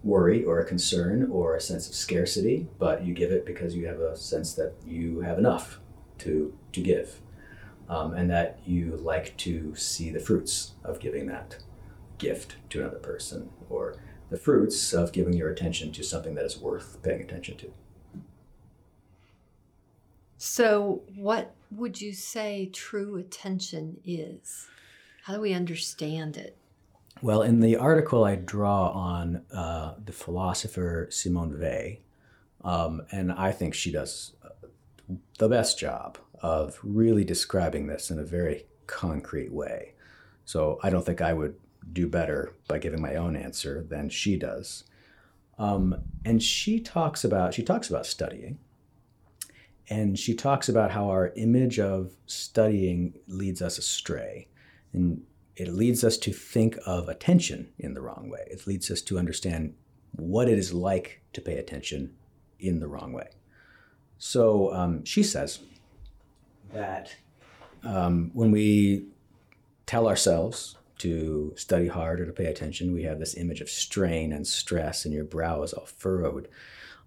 worry 0.03 0.43
or 0.43 0.59
a 0.59 0.65
concern 0.65 1.27
or 1.31 1.55
a 1.55 1.61
sense 1.61 1.89
of 1.89 1.95
scarcity, 1.95 2.67
but 2.77 3.03
you 3.03 3.13
give 3.13 3.31
it 3.31 3.45
because 3.45 3.75
you 3.75 3.87
have 3.87 3.99
a 3.99 4.15
sense 4.15 4.53
that 4.53 4.73
you 4.85 5.21
have 5.21 5.39
enough 5.39 5.79
to, 6.19 6.55
to 6.71 6.81
give, 6.81 7.19
um, 7.89 8.13
and 8.13 8.29
that 8.29 8.59
you 8.65 8.95
like 8.97 9.35
to 9.37 9.75
see 9.75 10.11
the 10.11 10.19
fruits 10.19 10.73
of 10.83 10.99
giving 10.99 11.25
that 11.27 11.57
gift 12.17 12.55
to 12.69 12.81
another 12.81 12.99
person, 12.99 13.49
or 13.69 13.95
the 14.29 14.37
fruits 14.37 14.93
of 14.93 15.11
giving 15.11 15.33
your 15.33 15.49
attention 15.49 15.91
to 15.93 16.03
something 16.03 16.35
that 16.35 16.45
is 16.45 16.57
worth 16.57 17.01
paying 17.01 17.21
attention 17.21 17.57
to. 17.57 17.71
So, 20.37 21.01
what 21.15 21.55
would 21.71 21.99
you 21.99 22.13
say 22.13 22.69
true 22.71 23.17
attention 23.17 23.99
is? 24.05 24.67
How 25.23 25.33
do 25.33 25.41
we 25.41 25.53
understand 25.53 26.37
it? 26.37 26.55
Well, 27.21 27.41
in 27.41 27.59
the 27.59 27.77
article, 27.77 28.23
I 28.23 28.35
draw 28.35 28.89
on 28.89 29.41
uh, 29.51 29.95
the 30.05 30.11
philosopher 30.11 31.07
Simone 31.09 31.59
Weil, 31.59 31.97
um, 32.63 33.01
and 33.11 33.31
I 33.31 33.51
think 33.51 33.73
she 33.73 33.91
does 33.91 34.33
uh, 34.43 34.67
the 35.39 35.49
best 35.49 35.79
job 35.79 36.19
of 36.41 36.79
really 36.83 37.23
describing 37.23 37.87
this 37.87 38.11
in 38.11 38.19
a 38.19 38.23
very 38.23 38.65
concrete 38.85 39.51
way. 39.51 39.93
So 40.45 40.79
I 40.83 40.91
don't 40.91 41.05
think 41.05 41.21
I 41.21 41.33
would 41.33 41.55
do 41.93 42.07
better 42.07 42.53
by 42.67 42.79
giving 42.79 43.01
my 43.01 43.15
own 43.15 43.35
answer 43.35 43.83
than 43.83 44.09
she 44.09 44.37
does. 44.37 44.83
Um, 45.57 46.03
and 46.23 46.41
she 46.41 46.79
talks 46.79 47.23
about 47.23 47.53
she 47.53 47.63
talks 47.63 47.89
about 47.89 48.05
studying, 48.05 48.59
and 49.89 50.17
she 50.17 50.35
talks 50.35 50.69
about 50.69 50.91
how 50.91 51.09
our 51.09 51.33
image 51.35 51.79
of 51.79 52.13
studying 52.25 53.13
leads 53.27 53.61
us 53.61 53.77
astray, 53.77 54.47
and 54.93 55.23
it 55.55 55.69
leads 55.69 56.03
us 56.03 56.17
to 56.17 56.31
think 56.31 56.77
of 56.85 57.09
attention 57.09 57.69
in 57.79 57.95
the 57.95 58.01
wrong 58.01 58.29
way. 58.29 58.47
It 58.47 58.67
leads 58.67 58.91
us 58.91 59.01
to 59.03 59.17
understand 59.17 59.73
what 60.11 60.47
it 60.47 60.57
is 60.57 60.73
like 60.73 61.21
to 61.33 61.41
pay 61.41 61.57
attention 61.57 62.15
in 62.59 62.79
the 62.79 62.87
wrong 62.87 63.13
way. 63.13 63.29
So 64.19 64.73
um, 64.73 65.03
she 65.03 65.23
says 65.23 65.59
that 66.73 67.15
um, 67.83 68.31
when 68.33 68.51
we 68.51 69.07
tell 69.85 70.07
ourselves 70.07 70.75
to 70.99 71.53
study 71.55 71.87
hard 71.87 72.19
or 72.19 72.25
to 72.25 72.31
pay 72.31 72.45
attention, 72.45 72.93
we 72.93 73.03
have 73.03 73.19
this 73.19 73.35
image 73.35 73.61
of 73.61 73.69
strain 73.69 74.31
and 74.33 74.45
stress, 74.47 75.05
and 75.05 75.13
your 75.13 75.23
brow 75.23 75.63
is 75.63 75.73
all 75.73 75.85
furrowed, 75.85 76.47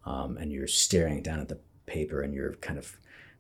um, 0.05 0.37
and 0.37 0.53
you're 0.53 0.67
staring 0.67 1.23
down 1.23 1.41
at 1.41 1.49
the 1.49 1.59
paper, 1.87 2.23
and 2.23 2.35
you're 2.35 2.55
kind 2.55 2.79
of 2.79 2.97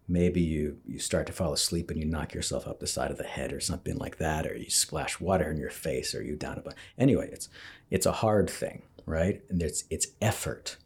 maybe 0.09 0.41
you 0.41 0.79
you 0.85 0.99
start 0.99 1.27
to 1.27 1.33
fall 1.33 1.53
asleep 1.53 1.89
and 1.89 2.01
you 2.01 2.05
knock 2.05 2.35
yourself 2.35 2.67
up 2.67 2.81
the 2.81 2.87
side 2.87 3.13
of 3.13 3.19
the 3.19 3.25
head 3.25 3.53
or 3.53 3.61
something 3.61 3.97
like 3.97 4.19
that, 4.19 4.47
or 4.47 4.57
you 4.57 4.69
splash 4.69 5.21
water 5.21 5.51
in 5.51 5.57
your 5.57 5.71
face, 5.71 6.15
or 6.15 6.23
you 6.23 6.37
down 6.37 6.59
a. 6.59 6.73
Anyway, 6.99 7.29
it's 7.33 7.49
it's 7.91 8.07
a 8.07 8.13
hard 8.13 8.51
thing, 8.51 8.83
right? 9.07 9.43
And 9.49 9.63
it's 9.63 9.85
it's 9.91 10.09
effort, 10.21 10.77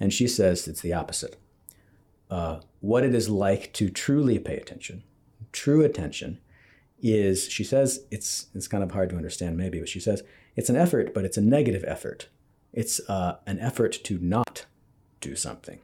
and 0.00 0.12
she 0.12 0.26
says 0.26 0.66
it's 0.66 0.80
the 0.80 0.94
opposite. 0.94 1.36
Uh, 2.30 2.60
what 2.80 3.04
it 3.04 3.14
is 3.14 3.28
like 3.28 3.72
to 3.74 3.90
truly 3.90 4.38
pay 4.38 4.56
attention, 4.56 5.04
true 5.52 5.84
attention, 5.84 6.40
is 7.04 7.50
she 7.50 7.64
says 7.64 8.06
it's 8.10 8.46
it's 8.54 8.66
kind 8.66 8.82
of 8.82 8.92
hard 8.92 9.10
to 9.10 9.16
understand 9.16 9.58
maybe, 9.58 9.78
but 9.78 9.88
she 9.88 10.00
says 10.00 10.22
it's 10.56 10.70
an 10.70 10.76
effort, 10.76 11.12
but 11.12 11.24
it's 11.24 11.36
a 11.36 11.42
negative 11.42 11.84
effort. 11.86 12.28
It's 12.72 12.98
uh, 13.08 13.36
an 13.46 13.58
effort 13.60 13.92
to 14.04 14.18
not 14.18 14.64
do 15.20 15.36
something. 15.36 15.80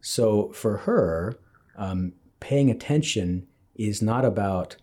So 0.00 0.52
for 0.52 0.78
her, 0.78 1.34
um, 1.76 2.12
paying 2.40 2.70
attention 2.70 3.46
is 3.74 4.00
not 4.00 4.24
about 4.24 4.76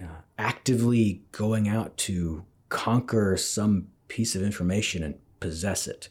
uh, 0.00 0.22
actively 0.38 1.22
going 1.32 1.68
out 1.68 1.96
to 1.98 2.44
conquer 2.70 3.36
some 3.36 3.88
piece 4.08 4.34
of 4.34 4.42
information 4.42 5.02
and 5.02 5.14
possess 5.40 5.86
it, 5.86 6.08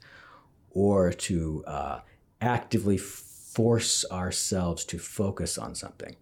or 0.70 1.12
to 1.12 1.64
uh, 1.66 2.00
actively 2.42 2.98
force 2.98 4.06
ourselves 4.12 4.86
to 4.86 5.00
focus 5.00 5.58
on 5.58 5.74
something. 5.74 6.16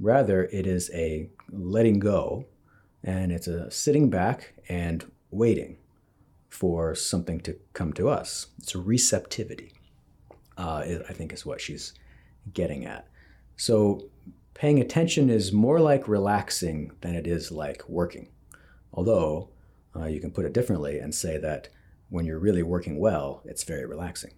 Rather, 0.00 0.44
it 0.44 0.66
is 0.66 0.90
a 0.92 1.28
letting 1.50 1.98
go 1.98 2.46
and 3.02 3.30
it's 3.30 3.46
a 3.46 3.70
sitting 3.70 4.10
back 4.10 4.54
and 4.68 5.10
waiting 5.30 5.76
for 6.48 6.94
something 6.94 7.40
to 7.40 7.56
come 7.72 7.92
to 7.92 8.08
us. 8.08 8.46
It's 8.58 8.74
a 8.74 8.78
receptivity, 8.78 9.72
uh, 10.56 10.84
I 11.08 11.12
think, 11.12 11.32
is 11.32 11.44
what 11.44 11.60
she's 11.60 11.94
getting 12.52 12.86
at. 12.86 13.08
So, 13.56 14.08
paying 14.54 14.80
attention 14.80 15.30
is 15.30 15.52
more 15.52 15.80
like 15.80 16.08
relaxing 16.08 16.92
than 17.00 17.14
it 17.14 17.26
is 17.26 17.50
like 17.50 17.88
working. 17.88 18.28
Although, 18.92 19.50
uh, 19.96 20.06
you 20.06 20.20
can 20.20 20.30
put 20.30 20.44
it 20.44 20.52
differently 20.52 20.98
and 20.98 21.14
say 21.14 21.38
that 21.38 21.68
when 22.08 22.24
you're 22.24 22.38
really 22.38 22.62
working 22.62 22.98
well, 22.98 23.42
it's 23.44 23.64
very 23.64 23.84
relaxing. 23.84 24.32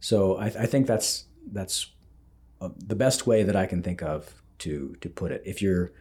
So, 0.00 0.36
I, 0.36 0.46
I 0.46 0.66
think 0.66 0.86
that's 0.86 1.24
that's 1.50 1.90
the 2.60 2.96
best 2.96 3.26
way 3.26 3.42
that 3.42 3.56
I 3.56 3.66
can 3.66 3.82
think 3.82 4.02
of 4.02 4.42
to 4.58 4.96
to 5.00 5.08
put 5.08 5.32
it. 5.32 5.42
If 5.44 5.62
you're 5.62 5.92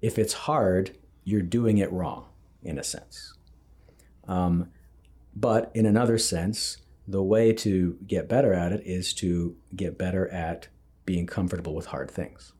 if 0.00 0.18
it's 0.18 0.32
hard, 0.32 0.96
you're 1.24 1.42
doing 1.42 1.78
it 1.78 1.92
wrong 1.92 2.28
in 2.62 2.78
a 2.78 2.84
sense. 2.84 3.34
Um, 4.26 4.70
but 5.34 5.70
in 5.74 5.86
another 5.86 6.18
sense, 6.18 6.78
the 7.06 7.22
way 7.22 7.52
to 7.52 7.98
get 8.06 8.28
better 8.28 8.52
at 8.52 8.72
it 8.72 8.82
is 8.84 9.12
to 9.14 9.56
get 9.74 9.98
better 9.98 10.28
at 10.28 10.68
being 11.04 11.26
comfortable 11.26 11.74
with 11.74 11.86
hard 11.86 12.10
things. 12.10 12.52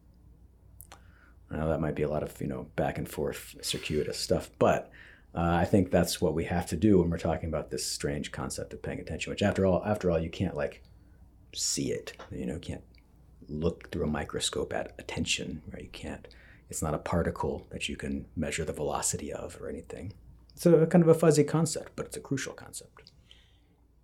Now 1.51 1.69
that 1.69 1.81
might 1.81 1.95
be 1.95 2.03
a 2.03 2.09
lot 2.09 2.23
of 2.23 2.41
you 2.41 2.47
know 2.47 2.69
back 2.77 2.99
and 2.99 3.09
forth 3.09 3.57
circuitous 3.63 4.19
stuff, 4.19 4.51
but 4.59 4.91
uh, 5.35 5.41
I 5.41 5.65
think 5.65 5.91
that's 5.91 6.21
what 6.21 6.35
we 6.35 6.45
have 6.45 6.67
to 6.69 6.77
do 6.77 6.99
when 6.99 7.09
we're 7.09 7.19
talking 7.19 7.49
about 7.49 7.71
this 7.71 7.87
strange 7.87 8.33
concept 8.33 8.73
of 8.73 8.83
paying 8.83 9.01
attention. 9.01 9.31
Which, 9.31 9.43
after 9.43 9.65
all, 9.65 9.83
after 9.85 10.11
all, 10.11 10.19
you 10.19 10.31
can't 10.31 10.57
like 10.57 10.83
see 11.55 11.91
it. 11.91 12.15
You 12.31 12.47
know, 12.47 12.59
can't 12.59 12.83
look 13.49 13.91
through 13.91 14.05
a 14.05 14.11
microscope 14.11 14.73
at 14.73 14.95
attention, 14.99 15.63
right? 15.73 15.85
You 15.85 15.91
can't. 15.91 16.29
It's 16.71 16.83
not 16.83 16.95
a 16.95 16.99
particle 16.99 17.67
that 17.71 17.89
you 17.89 17.97
can 17.97 18.27
measure 18.35 18.65
the 18.65 18.73
velocity 18.73 19.33
of 19.33 19.59
or 19.61 19.69
anything. 19.69 20.15
It's 20.55 20.67
a 20.67 20.87
kind 20.87 21.03
of 21.03 21.09
a 21.09 21.15
fuzzy 21.15 21.45
concept, 21.45 21.93
but 21.97 22.07
it's 22.07 22.17
a 22.17 22.21
crucial 22.21 22.53
concept. 22.53 23.13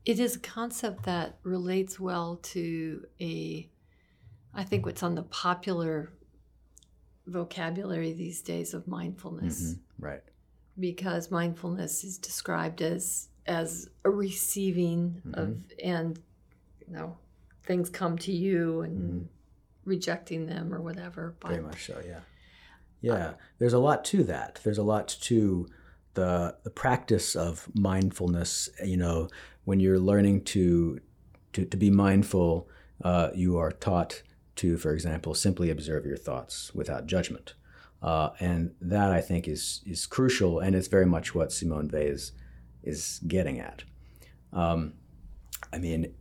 It 0.04 0.18
is 0.18 0.36
a 0.36 0.40
concept 0.40 1.04
that 1.04 1.38
relates 1.42 2.00
well 2.00 2.36
to 2.36 3.06
a, 3.20 3.68
I 4.54 4.64
think, 4.64 4.86
what's 4.86 5.02
on 5.02 5.14
the 5.14 5.22
popular 5.22 6.10
vocabulary 7.26 8.12
these 8.12 8.40
days 8.40 8.74
of 8.74 8.88
mindfulness. 8.88 9.62
Mm-hmm. 9.62 10.04
Right. 10.04 10.22
Because 10.78 11.30
mindfulness 11.30 12.04
is 12.04 12.18
described 12.18 12.82
as 12.82 13.28
as 13.46 13.88
a 14.04 14.10
receiving 14.10 15.22
mm-hmm. 15.26 15.40
of 15.40 15.56
and 15.82 16.20
you 16.86 16.92
know 16.92 17.16
things 17.68 17.90
come 17.90 18.18
to 18.18 18.32
you 18.32 18.80
and 18.80 18.98
mm-hmm. 18.98 19.24
rejecting 19.84 20.46
them 20.46 20.74
or 20.74 20.80
whatever. 20.80 21.36
But, 21.38 21.50
Very 21.50 21.62
much 21.62 21.86
so, 21.86 22.02
yeah. 22.04 22.20
Yeah, 23.00 23.12
uh, 23.12 23.34
there's 23.58 23.74
a 23.74 23.78
lot 23.78 24.04
to 24.06 24.24
that. 24.24 24.58
There's 24.64 24.78
a 24.78 24.82
lot 24.82 25.06
to 25.20 25.68
the 26.14 26.56
the 26.64 26.70
practice 26.70 27.36
of 27.36 27.68
mindfulness. 27.74 28.68
You 28.84 28.96
know, 28.96 29.28
when 29.64 29.78
you're 29.78 30.00
learning 30.00 30.42
to 30.44 30.98
to, 31.52 31.64
to 31.64 31.76
be 31.76 31.90
mindful, 31.90 32.68
uh, 33.04 33.28
you 33.36 33.56
are 33.56 33.70
taught 33.70 34.22
to, 34.56 34.76
for 34.78 34.92
example, 34.92 35.32
simply 35.34 35.70
observe 35.70 36.04
your 36.04 36.16
thoughts 36.16 36.74
without 36.74 37.06
judgment. 37.06 37.54
Uh, 38.02 38.30
and 38.40 38.74
that 38.80 39.12
I 39.12 39.20
think 39.20 39.46
is 39.46 39.80
is 39.86 40.04
crucial, 40.06 40.58
and 40.58 40.74
it's 40.74 40.88
very 40.88 41.06
much 41.06 41.36
what 41.36 41.52
Simone 41.52 41.88
Weil 41.92 42.02
is 42.02 42.32
is 42.82 43.20
getting 43.28 43.60
at. 43.60 43.84
Um, 44.52 44.94
I 45.72 45.78
mean, 45.78 46.14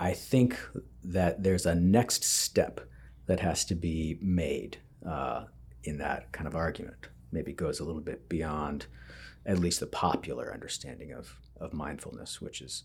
I 0.00 0.12
think 0.12 0.58
that 1.04 1.42
there's 1.42 1.66
a 1.66 1.74
next 1.74 2.24
step 2.24 2.80
that 3.26 3.40
has 3.40 3.64
to 3.66 3.74
be 3.74 4.18
made 4.20 4.78
uh, 5.06 5.44
in 5.84 5.98
that 5.98 6.32
kind 6.32 6.46
of 6.46 6.54
argument. 6.54 7.08
Maybe 7.32 7.52
goes 7.52 7.80
a 7.80 7.84
little 7.84 8.00
bit 8.00 8.28
beyond 8.28 8.86
at 9.44 9.58
least 9.58 9.80
the 9.80 9.86
popular 9.86 10.52
understanding 10.52 11.12
of, 11.12 11.36
of 11.60 11.72
mindfulness, 11.72 12.40
which 12.40 12.60
is 12.60 12.84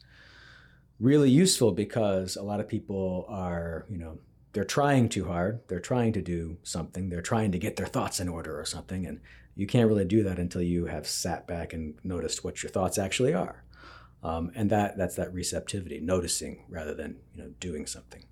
really 0.99 1.29
useful 1.29 1.71
because 1.71 2.35
a 2.35 2.43
lot 2.43 2.59
of 2.59 2.67
people 2.67 3.25
are, 3.27 3.85
you 3.89 3.97
know, 3.97 4.17
they're 4.53 4.63
trying 4.63 5.09
too 5.09 5.25
hard. 5.25 5.61
They're 5.67 5.79
trying 5.79 6.13
to 6.13 6.21
do 6.21 6.57
something. 6.63 7.09
They're 7.09 7.21
trying 7.21 7.51
to 7.51 7.57
get 7.57 7.75
their 7.75 7.87
thoughts 7.87 8.19
in 8.19 8.29
order 8.29 8.59
or 8.59 8.65
something. 8.65 9.05
And 9.05 9.19
you 9.55 9.67
can't 9.67 9.87
really 9.87 10.05
do 10.05 10.23
that 10.23 10.39
until 10.39 10.61
you 10.61 10.85
have 10.85 11.07
sat 11.07 11.47
back 11.47 11.73
and 11.73 11.95
noticed 12.03 12.43
what 12.43 12.61
your 12.63 12.71
thoughts 12.71 12.97
actually 12.97 13.33
are. 13.33 13.63
Um, 14.23 14.51
and 14.55 14.69
that 14.69 14.97
that's 14.97 15.15
that 15.15 15.33
receptivity, 15.33 15.99
noticing 15.99 16.65
rather 16.69 16.93
than 16.93 17.17
you 17.35 17.43
know 17.43 17.49
doing 17.59 17.85
something. 17.85 18.23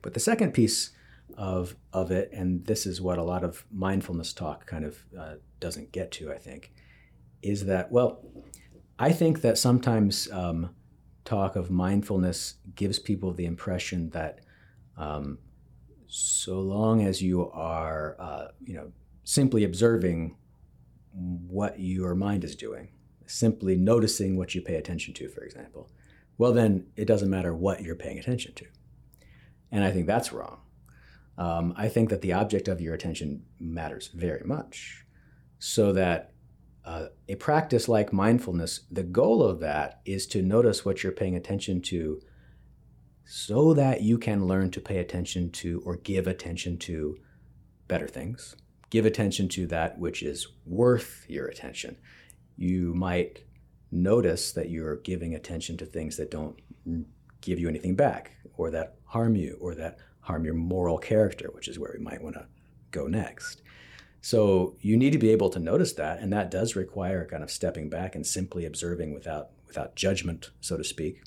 But 0.00 0.14
the 0.14 0.20
second 0.20 0.52
piece 0.52 0.90
of 1.36 1.76
of 1.92 2.10
it, 2.10 2.30
and 2.32 2.64
this 2.66 2.86
is 2.86 3.00
what 3.00 3.18
a 3.18 3.22
lot 3.22 3.44
of 3.44 3.64
mindfulness 3.72 4.32
talk 4.32 4.66
kind 4.66 4.84
of 4.84 5.04
uh, 5.18 5.34
doesn't 5.60 5.92
get 5.92 6.12
to, 6.12 6.32
I 6.32 6.38
think, 6.38 6.72
is 7.42 7.66
that 7.66 7.90
well, 7.90 8.24
I 8.98 9.12
think 9.12 9.40
that 9.40 9.58
sometimes 9.58 10.30
um, 10.30 10.70
talk 11.24 11.56
of 11.56 11.70
mindfulness 11.70 12.54
gives 12.74 12.98
people 12.98 13.32
the 13.32 13.46
impression 13.46 14.10
that 14.10 14.40
um, 14.96 15.38
so 16.06 16.60
long 16.60 17.04
as 17.04 17.22
you 17.22 17.50
are, 17.50 18.16
uh, 18.18 18.48
you 18.62 18.74
know, 18.74 18.92
simply 19.24 19.64
observing 19.64 20.36
what 21.12 21.80
your 21.80 22.14
mind 22.14 22.44
is 22.44 22.54
doing, 22.54 22.88
simply 23.26 23.76
noticing 23.76 24.36
what 24.36 24.54
you 24.54 24.62
pay 24.62 24.76
attention 24.76 25.14
to, 25.14 25.28
for 25.28 25.42
example, 25.42 25.90
well, 26.38 26.52
then 26.52 26.86
it 26.96 27.06
doesn't 27.06 27.30
matter 27.30 27.54
what 27.54 27.82
you're 27.82 27.94
paying 27.94 28.18
attention 28.18 28.54
to. 28.54 28.66
And 29.70 29.84
I 29.84 29.90
think 29.90 30.06
that's 30.06 30.32
wrong. 30.32 30.60
Um, 31.38 31.74
I 31.76 31.88
think 31.88 32.10
that 32.10 32.20
the 32.20 32.34
object 32.34 32.68
of 32.68 32.80
your 32.80 32.94
attention 32.94 33.44
matters 33.58 34.08
very 34.08 34.42
much. 34.44 35.06
So 35.58 35.92
that 35.92 36.32
uh, 36.84 37.06
a 37.28 37.36
practice 37.36 37.88
like 37.88 38.12
mindfulness, 38.12 38.80
the 38.90 39.02
goal 39.02 39.42
of 39.42 39.60
that 39.60 40.00
is 40.04 40.26
to 40.28 40.42
notice 40.42 40.84
what 40.84 41.02
you're 41.02 41.12
paying 41.12 41.36
attention 41.36 41.80
to 41.82 42.20
so 43.24 43.72
that 43.74 44.02
you 44.02 44.18
can 44.18 44.46
learn 44.46 44.70
to 44.72 44.80
pay 44.80 44.98
attention 44.98 45.50
to 45.50 45.80
or 45.86 45.96
give 45.96 46.26
attention 46.26 46.76
to 46.78 47.16
better 47.88 48.08
things. 48.08 48.56
Give 48.90 49.06
attention 49.06 49.48
to 49.50 49.66
that 49.68 49.98
which 49.98 50.22
is 50.22 50.48
worth 50.66 51.24
your 51.28 51.46
attention. 51.46 51.96
You 52.62 52.94
might 52.94 53.42
notice 53.90 54.52
that 54.52 54.70
you're 54.70 54.98
giving 54.98 55.34
attention 55.34 55.76
to 55.78 55.84
things 55.84 56.16
that 56.16 56.30
don't 56.30 56.56
give 57.40 57.58
you 57.58 57.68
anything 57.68 57.96
back, 57.96 58.36
or 58.56 58.70
that 58.70 58.94
harm 59.04 59.34
you, 59.34 59.58
or 59.60 59.74
that 59.74 59.98
harm 60.20 60.44
your 60.44 60.54
moral 60.54 60.96
character, 60.96 61.50
which 61.52 61.66
is 61.66 61.76
where 61.76 61.92
we 61.92 62.04
might 62.04 62.22
want 62.22 62.36
to 62.36 62.46
go 62.92 63.08
next. 63.08 63.62
So 64.20 64.76
you 64.80 64.96
need 64.96 65.10
to 65.10 65.18
be 65.18 65.30
able 65.30 65.50
to 65.50 65.58
notice 65.58 65.94
that, 65.94 66.20
and 66.20 66.32
that 66.32 66.52
does 66.52 66.76
require 66.76 67.26
kind 67.26 67.42
of 67.42 67.50
stepping 67.50 67.90
back 67.90 68.14
and 68.14 68.24
simply 68.24 68.64
observing 68.64 69.12
without 69.12 69.48
without 69.66 69.96
judgment, 69.96 70.50
so 70.60 70.76
to 70.76 70.84
speak. 70.84 71.24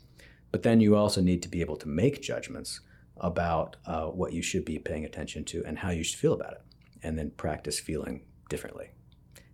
But 0.51 0.63
then 0.63 0.79
you 0.79 0.95
also 0.95 1.19
need 1.19 1.43
to 1.43 1.49
be 1.49 1.59
able 1.59 1.75
to 1.77 1.89
make 1.89 2.21
judgments 2.21 2.79
about 3.17 3.75
uh, 3.85 4.05
what 4.05 4.31
you 4.31 4.41
should 4.41 4.63
be 4.63 4.79
paying 4.79 5.03
attention 5.03 5.43
to 5.45 5.65
and 5.65 5.79
how 5.79 5.89
you 5.89 6.05
should 6.05 6.17
feel 6.17 6.31
about 6.31 6.53
it, 6.53 6.63
and 7.03 7.19
then 7.19 7.31
practice 7.31 7.77
feeling 7.77 8.23
differently. 8.47 8.91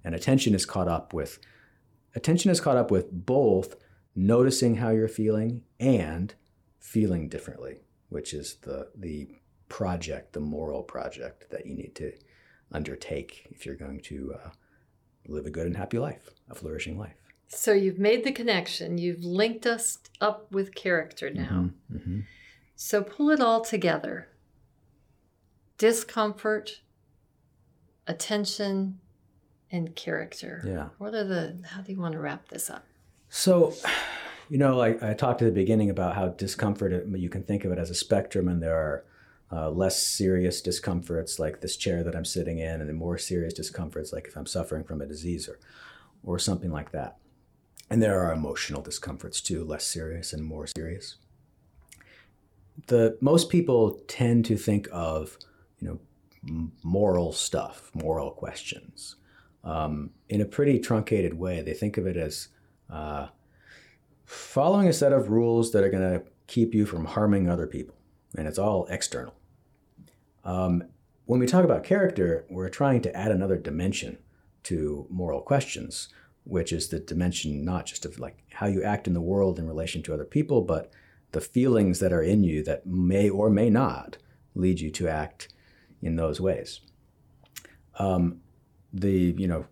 And 0.03 0.13
attention 0.13 0.53
is 0.53 0.67
caught 0.67 0.87
up 0.87 1.11
with 1.11 1.39
attention 2.15 2.51
is 2.51 2.61
caught 2.61 2.77
up 2.77 2.91
with 2.91 3.11
both 3.11 3.75
noticing 4.15 4.75
how 4.75 4.89
you're 4.89 5.07
feeling 5.07 5.63
and 5.79 6.33
feeling 6.79 7.29
differently, 7.29 7.81
which 8.09 8.33
is 8.33 8.55
the 8.61 8.89
the 8.95 9.29
project, 9.69 10.33
the 10.33 10.39
moral 10.39 10.83
project 10.83 11.49
that 11.49 11.65
you 11.65 11.73
need 11.73 11.95
to 11.95 12.11
undertake 12.71 13.47
if 13.51 13.65
you're 13.65 13.75
going 13.75 13.99
to 14.01 14.33
uh, 14.43 14.49
live 15.27 15.45
a 15.45 15.49
good 15.49 15.65
and 15.65 15.77
happy 15.77 15.97
life, 15.97 16.29
a 16.49 16.55
flourishing 16.55 16.97
life. 16.97 17.15
So 17.47 17.73
you've 17.73 17.99
made 17.99 18.23
the 18.23 18.31
connection. 18.31 18.97
You've 18.97 19.23
linked 19.23 19.65
us 19.65 19.99
up 20.19 20.51
with 20.51 20.73
character 20.73 21.29
now. 21.29 21.69
Mm-hmm, 21.89 21.95
mm-hmm. 21.95 22.19
So 22.75 23.03
pull 23.03 23.29
it 23.29 23.39
all 23.39 23.61
together 23.61 24.27
discomfort, 25.77 26.81
attention, 28.05 28.99
and 29.71 29.95
character. 29.95 30.61
Yeah. 30.65 30.89
What 30.97 31.13
are 31.13 31.23
the, 31.23 31.57
how 31.65 31.81
do 31.81 31.91
you 31.91 31.99
want 31.99 32.13
to 32.13 32.19
wrap 32.19 32.47
this 32.49 32.69
up? 32.69 32.85
So, 33.29 33.73
you 34.49 34.57
know, 34.57 34.75
like 34.75 35.01
I 35.01 35.13
talked 35.13 35.41
at 35.41 35.45
the 35.45 35.51
beginning 35.51 35.89
about 35.89 36.15
how 36.15 36.29
discomfort, 36.29 37.07
you 37.15 37.29
can 37.29 37.43
think 37.43 37.65
of 37.65 37.71
it 37.71 37.79
as 37.79 37.89
a 37.89 37.95
spectrum, 37.95 38.47
and 38.47 38.61
there 38.61 38.75
are 38.75 39.05
uh, 39.51 39.69
less 39.69 40.01
serious 40.01 40.61
discomforts 40.61 41.39
like 41.39 41.61
this 41.61 41.75
chair 41.75 42.03
that 42.03 42.15
I'm 42.15 42.25
sitting 42.25 42.59
in, 42.59 42.81
and 42.81 42.89
then 42.89 42.95
more 42.95 43.17
serious 43.17 43.53
discomforts 43.53 44.13
like 44.13 44.27
if 44.27 44.35
I'm 44.35 44.45
suffering 44.45 44.83
from 44.83 45.01
a 45.01 45.05
disease 45.05 45.47
or, 45.47 45.59
or 46.23 46.39
something 46.39 46.71
like 46.71 46.91
that. 46.91 47.17
And 47.89 48.01
there 48.01 48.21
are 48.21 48.31
emotional 48.31 48.81
discomforts 48.81 49.41
too, 49.41 49.65
less 49.65 49.85
serious 49.85 50.31
and 50.31 50.45
more 50.45 50.67
serious. 50.67 51.17
The 52.87 53.17
most 53.19 53.49
people 53.49 53.99
tend 54.07 54.45
to 54.45 54.55
think 54.55 54.87
of, 54.93 55.37
you 55.79 55.87
know, 55.87 56.69
moral 56.83 57.33
stuff, 57.33 57.91
moral 57.93 58.31
questions, 58.31 59.17
um, 59.63 60.11
in 60.29 60.41
a 60.41 60.45
pretty 60.45 60.79
truncated 60.79 61.33
way. 61.33 61.61
They 61.61 61.73
think 61.73 61.97
of 61.97 62.07
it 62.07 62.17
as 62.17 62.49
uh, 62.89 63.27
following 64.25 64.87
a 64.87 64.93
set 64.93 65.13
of 65.13 65.29
rules 65.29 65.71
that 65.71 65.83
are 65.83 65.89
going 65.89 66.19
to 66.19 66.25
keep 66.47 66.73
you 66.73 66.85
from 66.85 67.05
harming 67.05 67.49
other 67.49 67.67
people, 67.67 67.95
and 68.37 68.47
it's 68.47 68.59
all 68.59 68.85
external. 68.87 69.35
Um, 70.43 70.83
when 71.25 71.39
we 71.39 71.45
talk 71.45 71.63
about 71.63 71.83
character, 71.83 72.45
we're 72.49 72.69
trying 72.69 73.01
to 73.03 73.15
add 73.15 73.31
another 73.31 73.57
dimension 73.57 74.17
to 74.63 75.07
moral 75.09 75.41
questions 75.41 76.09
which 76.43 76.71
is 76.71 76.89
the 76.89 76.99
dimension 76.99 77.63
not 77.63 77.85
just 77.85 78.05
of 78.05 78.19
like 78.19 78.43
how 78.53 78.67
you 78.67 78.83
act 78.83 79.07
in 79.07 79.13
the 79.13 79.21
world 79.21 79.59
in 79.59 79.67
relation 79.67 80.01
to 80.03 80.13
other 80.13 80.25
people, 80.25 80.61
but 80.61 80.91
the 81.31 81.41
feelings 81.41 81.99
that 81.99 82.11
are 82.11 82.23
in 82.23 82.43
you 82.43 82.63
that 82.63 82.85
may 82.85 83.29
or 83.29 83.49
may 83.49 83.69
not 83.69 84.17
lead 84.55 84.79
you 84.79 84.91
to 84.91 85.07
act 85.07 85.53
in 86.01 86.15
those 86.15 86.41
ways. 86.41 86.81
Um, 87.99 88.41
the 88.93 89.33
you 89.37 89.47
know 89.47 89.65